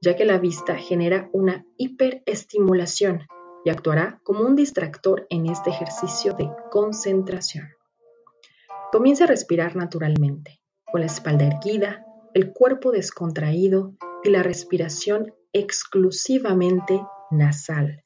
ya 0.00 0.16
que 0.16 0.24
la 0.24 0.38
vista 0.38 0.76
genera 0.76 1.28
una 1.32 1.64
hiperestimulación 1.76 3.26
y 3.64 3.70
actuará 3.70 4.20
como 4.24 4.44
un 4.44 4.56
distractor 4.56 5.26
en 5.30 5.46
este 5.46 5.70
ejercicio 5.70 6.34
de 6.34 6.50
concentración. 6.70 7.68
Comience 8.90 9.24
a 9.24 9.26
respirar 9.26 9.76
naturalmente, 9.76 10.60
con 10.90 11.00
la 11.00 11.06
espalda 11.06 11.46
erguida, 11.46 12.04
el 12.34 12.52
cuerpo 12.52 12.92
descontraído 12.92 13.94
y 14.24 14.30
la 14.30 14.42
respiración 14.42 15.34
exclusivamente 15.52 17.04
nasal, 17.30 18.04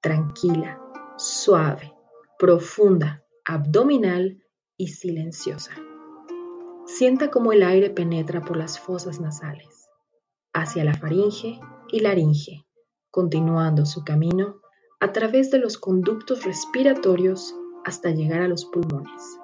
tranquila, 0.00 0.80
suave, 1.16 1.92
profunda, 2.38 3.24
abdominal 3.44 4.42
y 4.76 4.88
silenciosa. 4.88 5.72
Sienta 6.86 7.30
cómo 7.30 7.52
el 7.52 7.62
aire 7.62 7.90
penetra 7.90 8.42
por 8.42 8.56
las 8.56 8.78
fosas 8.78 9.20
nasales, 9.20 9.88
hacia 10.52 10.84
la 10.84 10.94
faringe 10.94 11.60
y 11.90 12.00
laringe, 12.00 12.66
continuando 13.10 13.86
su 13.86 14.04
camino 14.04 14.60
a 15.00 15.12
través 15.12 15.50
de 15.50 15.58
los 15.58 15.78
conductos 15.78 16.44
respiratorios 16.44 17.54
hasta 17.84 18.10
llegar 18.10 18.42
a 18.42 18.48
los 18.48 18.64
pulmones. 18.64 19.38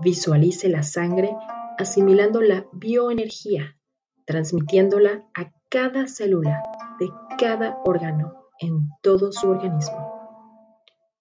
Visualice 0.00 0.68
la 0.68 0.82
sangre 0.82 1.36
asimilando 1.78 2.40
la 2.40 2.66
bioenergía, 2.72 3.76
transmitiéndola 4.24 5.24
a 5.34 5.52
cada 5.68 6.06
célula 6.06 6.62
de 6.98 7.10
cada 7.38 7.78
órgano 7.84 8.44
en 8.60 8.88
todo 9.02 9.32
su 9.32 9.48
organismo. 9.48 10.12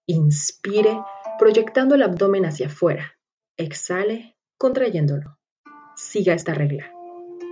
Inspire 0.06 1.02
proyectando 1.40 1.96
el 1.96 2.04
abdomen 2.04 2.46
hacia 2.46 2.68
afuera. 2.68 3.14
Exhale 3.58 4.36
contrayéndolo. 4.58 5.38
Siga 5.96 6.34
esta 6.34 6.54
regla. 6.54 6.92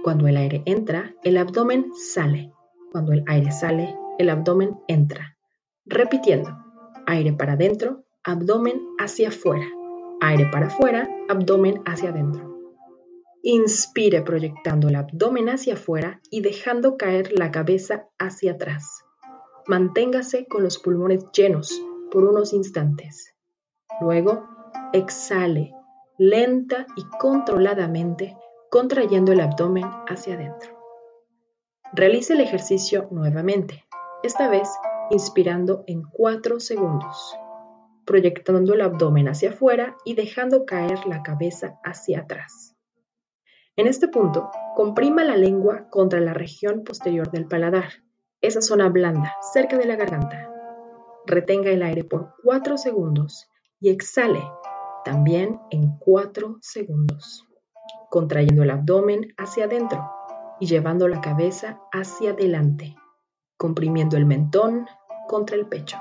Cuando 0.03 0.27
el 0.27 0.37
aire 0.37 0.63
entra, 0.65 1.13
el 1.23 1.37
abdomen 1.37 1.91
sale. 1.93 2.51
Cuando 2.91 3.13
el 3.13 3.23
aire 3.27 3.51
sale, 3.51 3.95
el 4.17 4.29
abdomen 4.29 4.79
entra. 4.87 5.37
Repitiendo. 5.85 6.57
Aire 7.07 7.33
para 7.33 7.53
adentro, 7.53 8.03
abdomen 8.23 8.81
hacia 8.99 9.29
afuera. 9.29 9.65
Aire 10.21 10.47
para 10.51 10.67
afuera, 10.67 11.09
abdomen 11.29 11.81
hacia 11.85 12.09
adentro. 12.09 12.50
Inspire 13.43 14.21
proyectando 14.21 14.87
el 14.87 14.95
abdomen 14.95 15.49
hacia 15.49 15.73
afuera 15.73 16.21
y 16.29 16.41
dejando 16.41 16.95
caer 16.97 17.31
la 17.37 17.51
cabeza 17.51 18.07
hacia 18.19 18.53
atrás. 18.53 19.03
Manténgase 19.67 20.45
con 20.47 20.63
los 20.63 20.77
pulmones 20.79 21.25
llenos 21.31 21.81
por 22.11 22.23
unos 22.23 22.53
instantes. 22.53 23.33
Luego, 23.99 24.47
exhale 24.93 25.73
lenta 26.23 26.85
y 26.95 27.03
controladamente, 27.17 28.37
contrayendo 28.69 29.31
el 29.31 29.39
abdomen 29.39 29.85
hacia 30.07 30.35
adentro. 30.35 30.77
Realice 31.93 32.33
el 32.33 32.41
ejercicio 32.41 33.07
nuevamente, 33.09 33.85
esta 34.21 34.47
vez 34.47 34.69
inspirando 35.09 35.83
en 35.87 36.03
4 36.03 36.59
segundos, 36.59 37.35
proyectando 38.05 38.75
el 38.75 38.81
abdomen 38.81 39.29
hacia 39.29 39.49
afuera 39.49 39.97
y 40.05 40.13
dejando 40.13 40.65
caer 40.65 41.07
la 41.07 41.23
cabeza 41.23 41.79
hacia 41.83 42.19
atrás. 42.19 42.75
En 43.77 43.87
este 43.87 44.09
punto, 44.09 44.51
comprima 44.75 45.23
la 45.23 45.37
lengua 45.37 45.87
contra 45.89 46.19
la 46.19 46.33
región 46.33 46.83
posterior 46.83 47.31
del 47.31 47.47
paladar, 47.47 48.03
esa 48.41 48.61
zona 48.61 48.89
blanda, 48.89 49.35
cerca 49.53 49.77
de 49.77 49.85
la 49.85 49.95
garganta. 49.95 50.51
Retenga 51.25 51.71
el 51.71 51.81
aire 51.81 52.03
por 52.03 52.33
4 52.43 52.77
segundos 52.77 53.49
y 53.79 53.89
exhale 53.89 54.43
también 55.05 55.59
en 55.69 55.97
4 55.99 56.57
segundos, 56.59 57.47
contrayendo 58.09 58.63
el 58.63 58.71
abdomen 58.71 59.33
hacia 59.37 59.65
adentro 59.65 60.11
y 60.59 60.65
llevando 60.65 61.07
la 61.07 61.21
cabeza 61.21 61.79
hacia 61.93 62.31
adelante, 62.31 62.95
comprimiendo 63.57 64.17
el 64.17 64.25
mentón 64.25 64.85
contra 65.27 65.55
el 65.55 65.65
pecho. 65.67 65.97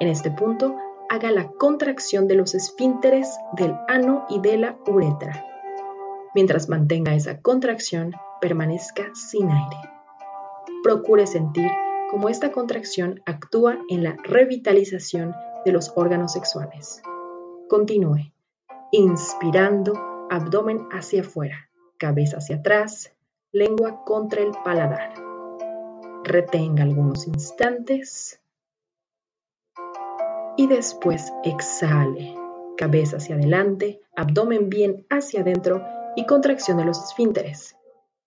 En 0.00 0.08
este 0.08 0.30
punto, 0.30 0.76
haga 1.08 1.30
la 1.30 1.50
contracción 1.52 2.28
de 2.28 2.34
los 2.34 2.54
esfínteres 2.54 3.38
del 3.52 3.74
ano 3.88 4.26
y 4.28 4.40
de 4.40 4.58
la 4.58 4.78
uretra. 4.86 5.44
Mientras 6.38 6.68
mantenga 6.68 7.16
esa 7.16 7.40
contracción, 7.40 8.14
permanezca 8.40 9.10
sin 9.12 9.50
aire. 9.50 9.76
Procure 10.84 11.26
sentir 11.26 11.68
cómo 12.12 12.28
esta 12.28 12.52
contracción 12.52 13.20
actúa 13.26 13.80
en 13.88 14.04
la 14.04 14.16
revitalización 14.22 15.34
de 15.64 15.72
los 15.72 15.92
órganos 15.96 16.34
sexuales. 16.34 17.02
Continúe. 17.68 18.32
Inspirando, 18.92 20.28
abdomen 20.30 20.86
hacia 20.92 21.22
afuera, 21.22 21.70
cabeza 21.96 22.36
hacia 22.36 22.58
atrás, 22.58 23.12
lengua 23.50 24.04
contra 24.04 24.40
el 24.40 24.52
paladar. 24.64 25.14
Retenga 26.22 26.84
algunos 26.84 27.26
instantes 27.26 28.40
y 30.56 30.68
después 30.68 31.32
exhale, 31.42 32.36
cabeza 32.76 33.16
hacia 33.16 33.34
adelante, 33.34 34.00
abdomen 34.14 34.70
bien 34.70 35.04
hacia 35.10 35.40
adentro 35.40 35.97
y 36.16 36.26
contracción 36.26 36.78
de 36.78 36.84
los 36.84 37.02
esfínteres. 37.02 37.76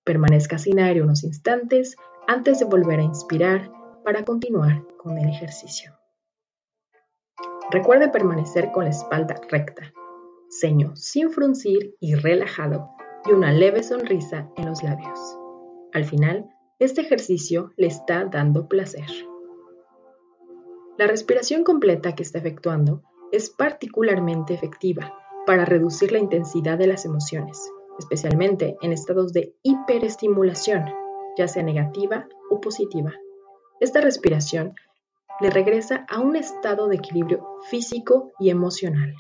Permanezca 0.04 0.58
sin 0.58 0.80
aire 0.80 1.02
unos 1.02 1.24
instantes 1.24 1.96
antes 2.28 2.60
de 2.60 2.66
volver 2.66 3.00
a 3.00 3.04
inspirar 3.04 3.72
para 4.04 4.26
continuar 4.26 4.86
con 4.98 5.18
el 5.18 5.30
ejercicio. 5.30 5.94
Recuerde 7.70 8.10
permanecer 8.10 8.72
con 8.72 8.86
la 8.86 8.90
espalda 8.90 9.36
recta, 9.50 9.94
ceño 10.50 10.96
sin 10.96 11.32
fruncir 11.32 11.96
y 12.00 12.16
relajado 12.16 12.90
y 13.26 13.32
una 13.32 13.52
leve 13.52 13.84
sonrisa 13.84 14.50
en 14.58 14.66
los 14.66 14.84
labios. 14.84 15.20
Al 15.94 16.06
final, 16.06 16.50
este 16.80 17.02
ejercicio 17.02 17.72
le 17.78 17.88
está 17.88 18.26
dando 18.26 18.68
placer. 18.68 19.08
La 20.98 21.08
respiración 21.08 21.64
completa 21.64 22.16
que 22.16 22.24
está 22.24 22.40
efectuando 22.40 23.04
es 23.32 23.50
particularmente 23.50 24.54
efectiva 24.54 25.21
para 25.46 25.66
reducir 25.66 26.12
la 26.12 26.20
intensidad 26.20 26.78
de 26.78 26.88
las 26.88 27.06
emociones, 27.06 27.60
especialmente 28.00 28.78
en 28.82 28.92
estados 28.92 29.34
de 29.34 29.56
hiperestimulación, 29.64 30.86
ya 31.38 31.48
sea 31.48 31.64
negativa 31.64 32.28
o 32.50 32.62
positiva. 32.62 33.14
Esta 33.80 34.02
respiración 34.02 34.76
le 35.40 35.50
regresa 35.50 36.06
a 36.10 36.20
un 36.20 36.36
estado 36.36 36.88
de 36.88 36.98
equilibrio 36.98 37.46
físico 37.70 38.32
y 38.40 38.50
emocional. 38.50 39.16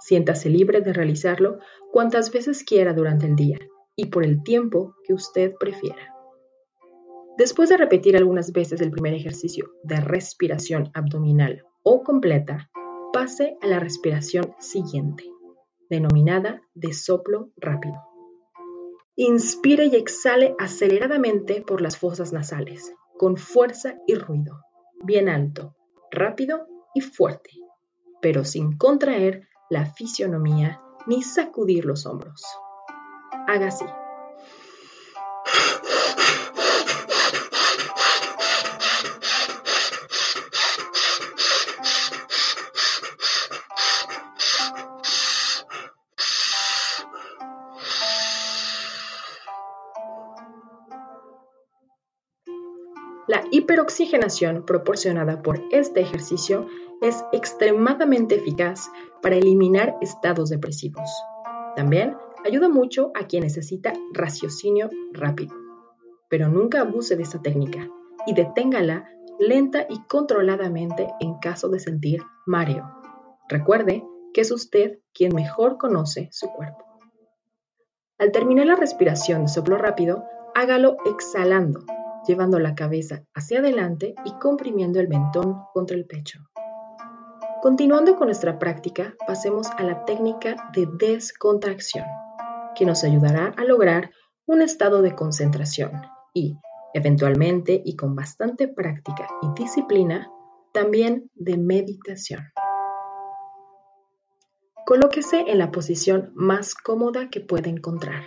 Siéntase 0.00 0.50
libre 0.50 0.80
de 0.80 0.92
realizarlo 0.92 1.58
cuantas 1.92 2.30
veces 2.30 2.64
quiera 2.64 2.92
durante 2.92 3.26
el 3.26 3.36
día 3.36 3.58
y 3.96 4.06
por 4.06 4.24
el 4.24 4.42
tiempo 4.42 4.94
que 5.04 5.14
usted 5.14 5.54
prefiera. 5.58 6.14
Después 7.38 7.70
de 7.70 7.78
repetir 7.78 8.16
algunas 8.16 8.52
veces 8.52 8.80
el 8.82 8.90
primer 8.90 9.14
ejercicio 9.14 9.72
de 9.82 9.96
respiración 10.00 10.90
abdominal 10.92 11.64
o 11.82 12.02
completa, 12.02 12.70
pase 13.12 13.56
a 13.62 13.66
la 13.66 13.78
respiración 13.78 14.54
siguiente, 14.58 15.24
denominada 15.92 16.62
de 16.74 16.94
soplo 16.94 17.50
rápido. 17.56 18.02
Inspire 19.14 19.84
y 19.84 19.94
exhale 19.94 20.56
aceleradamente 20.58 21.60
por 21.60 21.82
las 21.82 21.98
fosas 21.98 22.32
nasales, 22.32 22.92
con 23.18 23.36
fuerza 23.36 23.96
y 24.06 24.14
ruido 24.14 24.58
bien 25.04 25.28
alto, 25.28 25.74
rápido 26.10 26.66
y 26.94 27.00
fuerte, 27.00 27.50
pero 28.20 28.44
sin 28.44 28.78
contraer 28.78 29.48
la 29.68 29.86
fisionomía 29.86 30.80
ni 31.06 31.22
sacudir 31.22 31.84
los 31.84 32.06
hombros. 32.06 32.42
Haga 33.48 33.68
así. 33.68 33.84
Hiperoxigenación 53.72 54.66
proporcionada 54.66 55.40
por 55.40 55.58
este 55.70 56.02
ejercicio 56.02 56.66
es 57.00 57.24
extremadamente 57.32 58.34
eficaz 58.34 58.90
para 59.22 59.36
eliminar 59.36 59.96
estados 60.02 60.50
depresivos. 60.50 61.08
También 61.74 62.14
ayuda 62.44 62.68
mucho 62.68 63.12
a 63.14 63.26
quien 63.26 63.44
necesita 63.44 63.94
raciocinio 64.12 64.90
rápido. 65.14 65.56
Pero 66.28 66.48
nunca 66.50 66.82
abuse 66.82 67.16
de 67.16 67.22
esta 67.22 67.40
técnica 67.40 67.88
y 68.26 68.34
deténgala 68.34 69.08
lenta 69.38 69.86
y 69.88 70.02
controladamente 70.06 71.08
en 71.18 71.38
caso 71.38 71.70
de 71.70 71.80
sentir 71.80 72.22
mareo. 72.44 72.84
Recuerde 73.48 74.04
que 74.34 74.42
es 74.42 74.52
usted 74.52 74.98
quien 75.14 75.34
mejor 75.34 75.78
conoce 75.78 76.28
su 76.30 76.48
cuerpo. 76.48 76.84
Al 78.18 78.32
terminar 78.32 78.66
la 78.66 78.76
respiración 78.76 79.42
de 79.42 79.48
soplo 79.48 79.78
rápido, 79.78 80.24
hágalo 80.54 80.98
exhalando 81.06 81.86
llevando 82.26 82.58
la 82.58 82.74
cabeza 82.74 83.24
hacia 83.34 83.60
adelante 83.60 84.14
y 84.24 84.32
comprimiendo 84.38 85.00
el 85.00 85.08
mentón 85.08 85.62
contra 85.72 85.96
el 85.96 86.06
pecho. 86.06 86.40
Continuando 87.62 88.16
con 88.16 88.26
nuestra 88.26 88.58
práctica, 88.58 89.14
pasemos 89.26 89.68
a 89.70 89.84
la 89.84 90.04
técnica 90.04 90.70
de 90.74 90.88
descontracción, 90.98 92.04
que 92.74 92.84
nos 92.84 93.04
ayudará 93.04 93.54
a 93.56 93.64
lograr 93.64 94.10
un 94.46 94.62
estado 94.62 95.00
de 95.00 95.14
concentración 95.14 95.92
y, 96.34 96.58
eventualmente 96.92 97.80
y 97.84 97.94
con 97.94 98.16
bastante 98.16 98.66
práctica 98.66 99.28
y 99.42 99.60
disciplina, 99.60 100.28
también 100.72 101.30
de 101.34 101.56
meditación. 101.56 102.42
Colóquese 104.84 105.44
en 105.46 105.58
la 105.58 105.70
posición 105.70 106.32
más 106.34 106.74
cómoda 106.74 107.30
que 107.30 107.40
pueda 107.40 107.70
encontrar. 107.70 108.24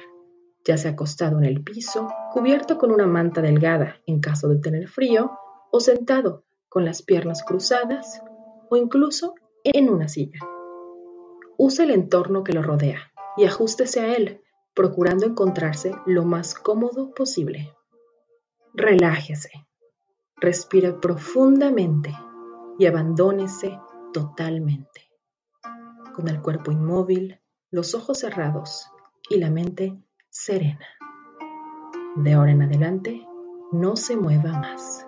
Ya 0.65 0.77
sea 0.77 0.91
acostado 0.91 1.37
en 1.37 1.45
el 1.45 1.63
piso, 1.63 2.07
cubierto 2.33 2.77
con 2.77 2.91
una 2.91 3.05
manta 3.05 3.41
delgada 3.41 3.97
en 4.07 4.19
caso 4.19 4.49
de 4.49 4.57
tener 4.57 4.89
frío, 4.89 5.31
o 5.71 5.79
sentado 5.79 6.43
con 6.69 6.85
las 6.85 7.03
piernas 7.03 7.43
cruzadas, 7.43 8.21
o 8.69 8.75
incluso 8.75 9.35
en 9.63 9.89
una 9.89 10.07
silla. 10.07 10.39
Use 11.57 11.83
el 11.83 11.91
entorno 11.91 12.43
que 12.43 12.53
lo 12.53 12.63
rodea 12.63 12.99
y 13.37 13.45
ajústese 13.45 13.99
a 14.01 14.15
él, 14.15 14.41
procurando 14.73 15.25
encontrarse 15.25 15.95
lo 16.05 16.25
más 16.25 16.55
cómodo 16.55 17.13
posible. 17.13 17.73
Relájese, 18.73 19.51
respire 20.37 20.93
profundamente 20.93 22.13
y 22.77 22.87
abandónese 22.87 23.79
totalmente. 24.11 25.09
Con 26.13 26.27
el 26.27 26.41
cuerpo 26.41 26.71
inmóvil, 26.71 27.39
los 27.71 27.93
ojos 27.95 28.19
cerrados 28.19 28.89
y 29.29 29.37
la 29.37 29.49
mente 29.49 29.97
serena. 30.35 30.85
De 32.17 32.33
ahora 32.33 32.51
en 32.51 32.61
adelante, 32.61 33.25
no 33.71 33.95
se 33.95 34.17
mueva 34.17 34.51
más. 34.51 35.07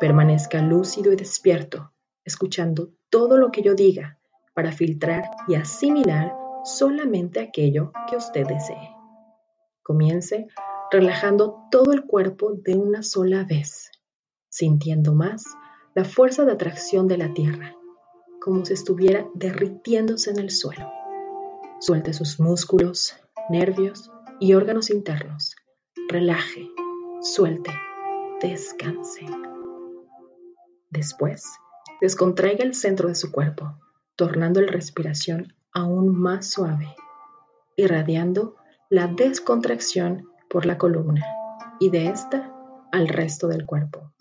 Permanezca 0.00 0.62
lúcido 0.62 1.12
y 1.12 1.16
despierto, 1.16 1.92
escuchando 2.24 2.94
todo 3.10 3.36
lo 3.36 3.50
que 3.52 3.60
yo 3.62 3.74
diga 3.74 4.18
para 4.54 4.72
filtrar 4.72 5.30
y 5.46 5.56
asimilar 5.56 6.34
solamente 6.64 7.38
aquello 7.38 7.92
que 8.08 8.16
usted 8.16 8.46
desee. 8.46 8.96
Comience 9.82 10.48
relajando 10.90 11.68
todo 11.70 11.92
el 11.92 12.06
cuerpo 12.06 12.54
de 12.54 12.76
una 12.76 13.02
sola 13.02 13.44
vez, 13.44 13.90
sintiendo 14.48 15.14
más 15.14 15.44
la 15.94 16.04
fuerza 16.04 16.46
de 16.46 16.52
atracción 16.52 17.08
de 17.08 17.18
la 17.18 17.34
Tierra, 17.34 17.76
como 18.40 18.64
si 18.64 18.72
estuviera 18.72 19.26
derritiéndose 19.34 20.30
en 20.30 20.38
el 20.38 20.50
suelo. 20.50 20.90
Suelte 21.78 22.14
sus 22.14 22.40
músculos, 22.40 23.14
nervios 23.48 24.10
y 24.40 24.54
órganos 24.54 24.90
internos. 24.90 25.56
Relaje, 26.08 26.68
suelte, 27.20 27.70
descanse. 28.40 29.26
Después, 30.90 31.44
descontraiga 32.00 32.64
el 32.64 32.74
centro 32.74 33.08
de 33.08 33.14
su 33.14 33.32
cuerpo, 33.32 33.78
tornando 34.16 34.60
la 34.60 34.72
respiración 34.72 35.54
aún 35.72 36.16
más 36.16 36.50
suave, 36.50 36.94
irradiando 37.76 38.56
la 38.88 39.08
descontracción 39.08 40.28
por 40.48 40.66
la 40.66 40.78
columna 40.78 41.24
y 41.80 41.90
de 41.90 42.08
esta 42.08 42.52
al 42.92 43.08
resto 43.08 43.48
del 43.48 43.66
cuerpo. 43.66 44.12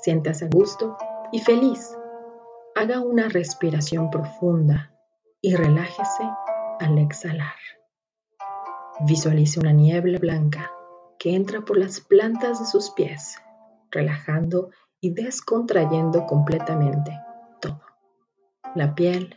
Siéntase 0.00 0.46
a 0.46 0.48
gusto 0.48 0.96
y 1.32 1.40
feliz. 1.40 1.96
Haga 2.74 3.00
una 3.00 3.28
respiración 3.28 4.10
profunda 4.10 4.94
y 5.40 5.56
relájese 5.56 6.24
al 6.80 6.98
exhalar. 6.98 7.56
Visualice 9.00 9.60
una 9.60 9.72
niebla 9.72 10.18
blanca 10.18 10.72
que 11.18 11.34
entra 11.34 11.62
por 11.62 11.76
las 11.76 12.00
plantas 12.00 12.60
de 12.60 12.66
sus 12.66 12.90
pies, 12.90 13.36
relajando 13.90 14.70
y 15.00 15.10
descontrayendo 15.10 16.26
completamente 16.26 17.12
todo. 17.60 17.80
La 18.74 18.94
piel, 18.94 19.36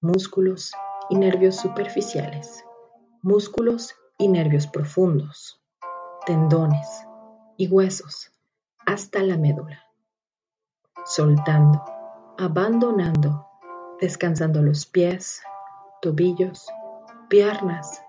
músculos 0.00 0.72
y 1.10 1.16
nervios 1.16 1.56
superficiales, 1.56 2.64
músculos 3.22 3.94
y 4.18 4.28
nervios 4.28 4.66
profundos, 4.66 5.60
tendones 6.26 7.06
y 7.56 7.68
huesos, 7.68 8.32
hasta 8.86 9.22
la 9.22 9.36
médula. 9.36 9.82
Soltando, 11.04 11.84
abandonando, 12.38 13.46
descansando 14.00 14.62
los 14.62 14.86
pies, 14.86 15.42
tobillos, 16.02 16.66
piernas, 17.28 18.04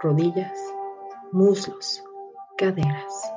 rodillas, 0.00 0.56
muslos, 1.32 2.02
caderas. 2.56 3.34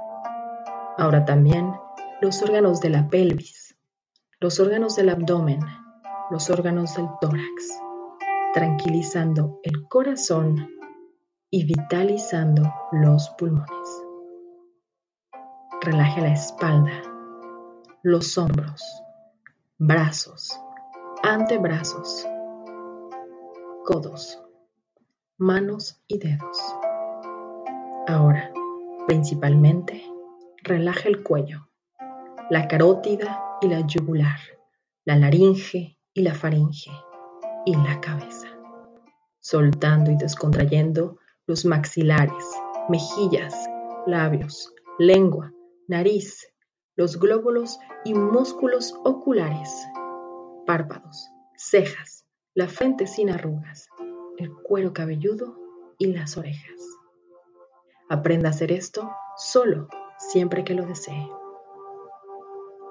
Ahora 0.95 1.25
también 1.25 1.73
los 2.21 2.43
órganos 2.43 2.81
de 2.81 2.91
la 2.91 3.09
pelvis, 3.09 3.75
los 4.39 4.59
órganos 4.59 4.95
del 4.95 5.09
abdomen, 5.09 5.59
los 6.29 6.51
órganos 6.51 6.95
del 6.95 7.07
tórax, 7.19 7.81
tranquilizando 8.53 9.59
el 9.63 9.87
corazón 9.87 10.69
y 11.49 11.65
vitalizando 11.65 12.61
los 12.91 13.29
pulmones. 13.39 14.03
Relaje 15.81 16.21
la 16.21 16.33
espalda, 16.33 17.01
los 18.03 18.37
hombros, 18.37 18.83
brazos, 19.79 20.59
antebrazos, 21.23 22.27
codos, 23.86 24.41
manos 25.38 26.01
y 26.07 26.17
dedos. 26.17 26.57
Ahora, 28.07 28.51
principalmente, 29.07 30.03
relaje 30.63 31.07
el 31.07 31.21
cuello, 31.21 31.69
la 32.49 32.67
carótida 32.67 33.43
y 33.61 33.67
la 33.67 33.81
yugular, 33.81 34.39
la 35.05 35.17
laringe 35.17 35.99
y 36.15 36.21
la 36.23 36.33
faringe 36.33 36.89
y 37.67 37.75
la 37.75 38.01
cabeza, 38.01 38.47
soltando 39.39 40.09
y 40.09 40.17
descontrayendo 40.17 41.19
los 41.45 41.63
maxilares, 41.63 42.43
mejillas, 42.89 43.69
labios, 44.07 44.73
lengua, 44.97 45.53
nariz, 45.88 46.51
los 46.95 47.19
glóbulos 47.19 47.77
y 48.03 48.15
músculos 48.15 48.95
oculares, 49.03 49.69
párpados, 50.65 51.29
cejas, 51.55 52.24
la 52.55 52.69
frente 52.69 53.05
sin 53.05 53.29
arrugas, 53.29 53.89
el 54.37 54.49
cuero 54.53 54.93
cabelludo 54.93 55.57
y 55.97 56.13
las 56.13 56.37
orejas. 56.37 56.79
Aprenda 58.09 58.47
a 58.47 58.51
hacer 58.51 58.71
esto 58.71 59.11
solo, 59.35 59.89
siempre 60.17 60.63
que 60.63 60.73
lo 60.73 60.85
desee. 60.85 61.29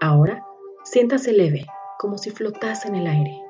Ahora, 0.02 0.46
siéntase 0.84 1.32
leve, 1.32 1.66
como 1.98 2.18
si 2.18 2.30
flotase 2.30 2.88
en 2.88 2.96
el 2.96 3.06
aire. 3.06 3.40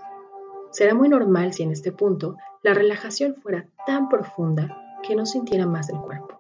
Será 0.70 0.94
muy 0.94 1.08
normal 1.08 1.52
si 1.52 1.64
en 1.64 1.72
este 1.72 1.90
punto 1.90 2.36
la 2.62 2.74
relajación 2.74 3.34
fuera 3.34 3.68
tan 3.84 4.08
profunda 4.08 5.00
que 5.02 5.16
no 5.16 5.26
sintiera 5.26 5.66
más 5.66 5.90
el 5.90 5.98
cuerpo. 5.98 6.38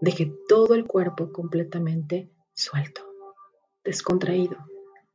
Deje 0.00 0.32
todo 0.48 0.74
el 0.74 0.86
cuerpo 0.86 1.32
completamente 1.32 2.30
suelto, 2.54 3.02
descontraído, 3.84 4.56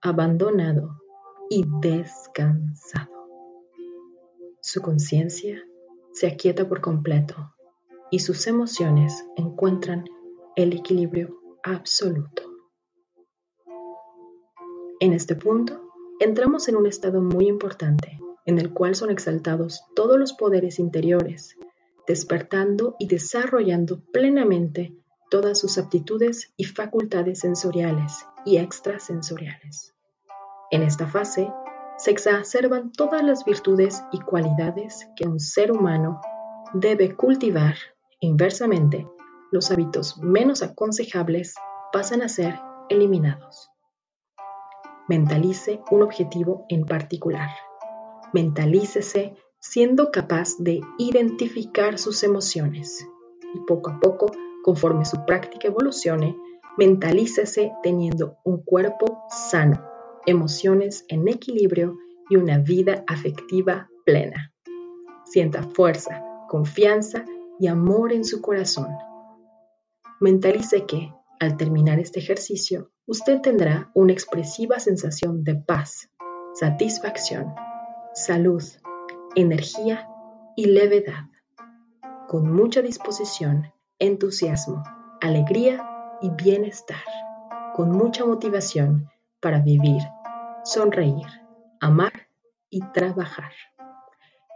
abandonado 0.02 1.02
y 1.50 1.66
descansado. 1.82 3.17
Su 4.70 4.82
conciencia 4.82 5.64
se 6.12 6.28
aquieta 6.28 6.68
por 6.68 6.82
completo 6.82 7.56
y 8.12 8.20
sus 8.20 8.48
emociones 8.48 9.24
encuentran 9.38 10.04
el 10.58 10.74
equilibrio 10.74 11.40
absoluto. 11.64 12.42
En 15.00 15.14
este 15.14 15.36
punto, 15.36 15.90
entramos 16.20 16.68
en 16.68 16.76
un 16.76 16.86
estado 16.86 17.22
muy 17.22 17.48
importante, 17.48 18.20
en 18.46 18.60
el 18.60 18.74
cual 18.74 18.96
son 18.96 19.10
exaltados 19.10 19.86
todos 19.96 20.20
los 20.20 20.34
poderes 20.34 20.80
interiores 20.80 21.56
despertando 22.06 22.98
y 23.00 23.08
desarrollando 23.08 24.02
plenamente 24.12 24.94
todas 25.32 25.58
sus 25.62 25.78
aptitudes 25.78 26.52
y 26.58 26.66
facultades 26.66 27.40
sensoriales 27.40 28.26
y 28.46 28.58
extrasensoriales. 28.58 29.94
En 30.72 30.84
esta 30.84 31.08
fase 31.08 31.50
se 31.98 32.12
exacerban 32.12 32.92
todas 32.92 33.24
las 33.24 33.44
virtudes 33.44 34.04
y 34.12 34.20
cualidades 34.20 35.10
que 35.16 35.28
un 35.28 35.40
ser 35.40 35.72
humano 35.72 36.22
debe 36.74 37.16
cultivar. 37.16 37.76
Inversamente, 38.20 39.08
los 39.52 39.72
hábitos 39.72 40.18
menos 40.18 40.62
aconsejables 40.62 41.56
pasan 41.92 42.22
a 42.22 42.30
ser 42.30 42.60
eliminados. 42.90 43.72
Mentalice 45.08 45.82
un 45.90 46.04
objetivo 46.04 46.66
en 46.70 46.86
particular. 46.86 47.50
Mentalícese 48.34 49.36
siendo 49.60 50.12
capaz 50.12 50.58
de 50.60 50.82
identificar 50.98 51.98
sus 51.98 52.24
emociones 52.24 53.08
y 53.54 53.60
poco 53.62 53.90
a 53.90 54.00
poco, 54.00 54.32
conforme 54.64 55.06
su 55.06 55.26
práctica 55.26 55.70
evolucione, 55.70 56.38
mentalícese 56.78 57.72
teniendo 57.82 58.38
un 58.44 58.62
cuerpo 58.64 59.24
sano, 59.30 59.82
emociones 60.28 61.06
en 61.08 61.28
equilibrio 61.28 61.98
y 62.30 62.36
una 62.36 62.60
vida 62.60 63.04
afectiva 63.08 63.90
plena. 64.06 64.54
Sienta 65.26 65.64
fuerza, 65.64 66.24
confianza 66.48 67.26
y 67.60 67.68
amor 67.68 68.14
en 68.14 68.26
su 68.26 68.42
corazón. 68.42 68.90
Mentalice 70.20 70.86
que, 70.86 71.14
al 71.40 71.58
terminar 71.58 72.00
este 72.00 72.20
ejercicio, 72.20 72.92
usted 73.06 73.42
tendrá 73.42 73.90
una 73.94 74.12
expresiva 74.12 74.80
sensación 74.80 75.44
de 75.44 75.56
paz, 75.56 76.10
satisfacción, 76.54 77.56
salud, 78.14 78.64
energía 79.36 80.10
y 80.58 80.66
levedad, 80.66 81.30
con 82.28 82.52
mucha 82.52 82.82
disposición, 82.82 83.72
entusiasmo, 84.00 84.84
alegría 85.22 85.88
y 86.22 86.32
bienestar, 86.32 87.04
con 87.76 87.92
mucha 87.92 88.26
motivación 88.26 89.08
para 89.40 89.60
vivir, 89.60 90.02
sonreír, 90.68 91.28
amar 91.80 92.30
y 92.70 92.82
trabajar. 92.92 93.54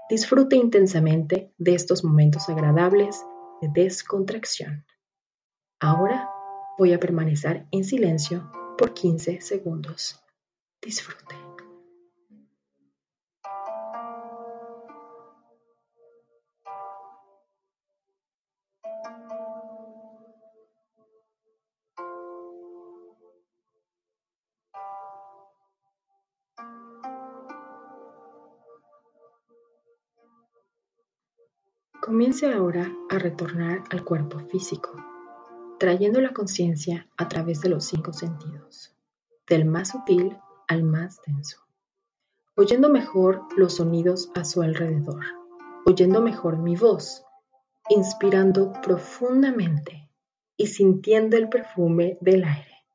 Disfrute 0.09 0.57
intensamente 0.57 1.53
de 1.57 1.73
estos 1.73 2.03
momentos 2.03 2.49
agradables 2.49 3.25
de 3.61 3.69
descontracción. 3.69 4.85
Ahora 5.79 6.29
voy 6.77 6.91
a 6.91 6.99
permanecer 6.99 7.65
en 7.71 7.85
silencio 7.85 8.51
por 8.77 8.93
15 8.93 9.39
segundos. 9.39 10.21
Disfrute. 10.81 11.50
Comience 32.31 32.57
ahora 32.57 32.89
a 33.09 33.19
retornar 33.19 33.83
al 33.89 34.05
cuerpo 34.05 34.39
físico, 34.39 34.95
trayendo 35.77 36.21
la 36.21 36.31
conciencia 36.31 37.05
a 37.17 37.27
través 37.27 37.59
de 37.59 37.67
los 37.67 37.83
cinco 37.83 38.13
sentidos, 38.13 38.95
del 39.49 39.65
más 39.65 39.89
sutil 39.89 40.37
al 40.69 40.83
más 40.83 41.19
denso, 41.27 41.57
oyendo 42.55 42.89
mejor 42.89 43.41
los 43.57 43.75
sonidos 43.75 44.31
a 44.33 44.45
su 44.45 44.61
alrededor, 44.61 45.19
oyendo 45.85 46.21
mejor 46.21 46.57
mi 46.57 46.77
voz, 46.77 47.25
inspirando 47.89 48.71
profundamente 48.81 50.09
y 50.55 50.67
sintiendo 50.67 51.35
el 51.35 51.49
perfume 51.49 52.17
del 52.21 52.45
aire, 52.45 52.85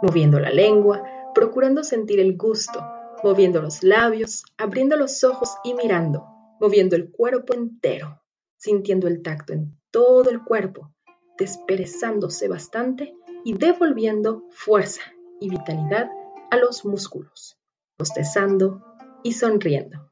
moviendo 0.00 0.40
la 0.40 0.50
lengua, 0.50 1.02
procurando 1.34 1.84
sentir 1.84 2.20
el 2.20 2.38
gusto, 2.38 2.82
moviendo 3.22 3.60
los 3.60 3.82
labios, 3.82 4.44
abriendo 4.56 4.96
los 4.96 5.22
ojos 5.24 5.58
y 5.62 5.74
mirando, 5.74 6.24
moviendo 6.58 6.96
el 6.96 7.10
cuerpo 7.10 7.52
entero 7.52 8.22
sintiendo 8.58 9.08
el 9.08 9.22
tacto 9.22 9.52
en 9.54 9.78
todo 9.90 10.30
el 10.30 10.42
cuerpo, 10.42 10.92
desperezándose 11.38 12.48
bastante 12.48 13.14
y 13.44 13.54
devolviendo 13.54 14.44
fuerza 14.50 15.00
y 15.40 15.48
vitalidad 15.48 16.10
a 16.50 16.56
los 16.56 16.84
músculos, 16.84 17.58
bostezando 17.96 18.84
y 19.22 19.32
sonriendo. 19.32 20.10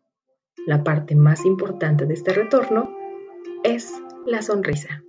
La 0.67 0.83
parte 0.85 1.15
más 1.15 1.45
importante 1.45 2.07
de 2.07 2.15
este 2.15 2.33
retorno 2.33 2.91
es 3.63 3.93
la 4.25 4.43
sonrisa. 4.43 5.03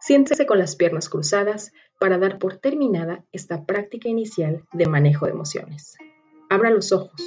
Siéntese 0.00 0.46
con 0.46 0.58
las 0.58 0.74
piernas 0.74 1.08
cruzadas 1.08 1.72
para 2.00 2.18
dar 2.18 2.38
por 2.38 2.56
terminada 2.56 3.24
esta 3.30 3.64
práctica 3.64 4.08
inicial 4.08 4.64
de 4.72 4.86
manejo 4.86 5.26
de 5.26 5.32
emociones. 5.32 5.96
Abra 6.50 6.70
los 6.70 6.90
ojos 6.90 7.22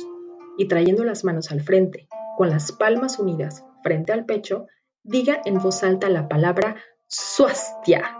y 0.58 0.68
trayendo 0.68 1.06
las 1.06 1.24
manos 1.24 1.52
al 1.52 1.62
frente, 1.62 2.08
con 2.38 2.50
las 2.50 2.74
palmas 2.74 3.18
unidas 3.18 3.64
frente 3.86 4.12
al 4.12 4.26
pecho, 4.26 4.66
diga 5.04 5.44
en 5.46 5.60
voz 5.60 5.84
alta 5.84 6.10
la 6.10 6.28
palabra 6.28 6.76
swastia. 7.08 8.18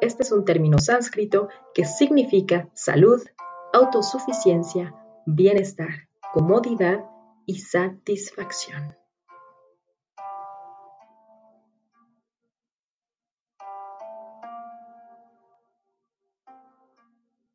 Este 0.00 0.22
es 0.22 0.30
un 0.30 0.44
término 0.44 0.78
sánscrito 0.78 1.48
que 1.74 1.84
significa 1.84 2.68
salud, 2.74 3.20
autosuficiencia, 3.72 4.94
bienestar, 5.26 6.08
comodidad 6.32 7.04
y 7.44 7.58
satisfacción. 7.58 8.99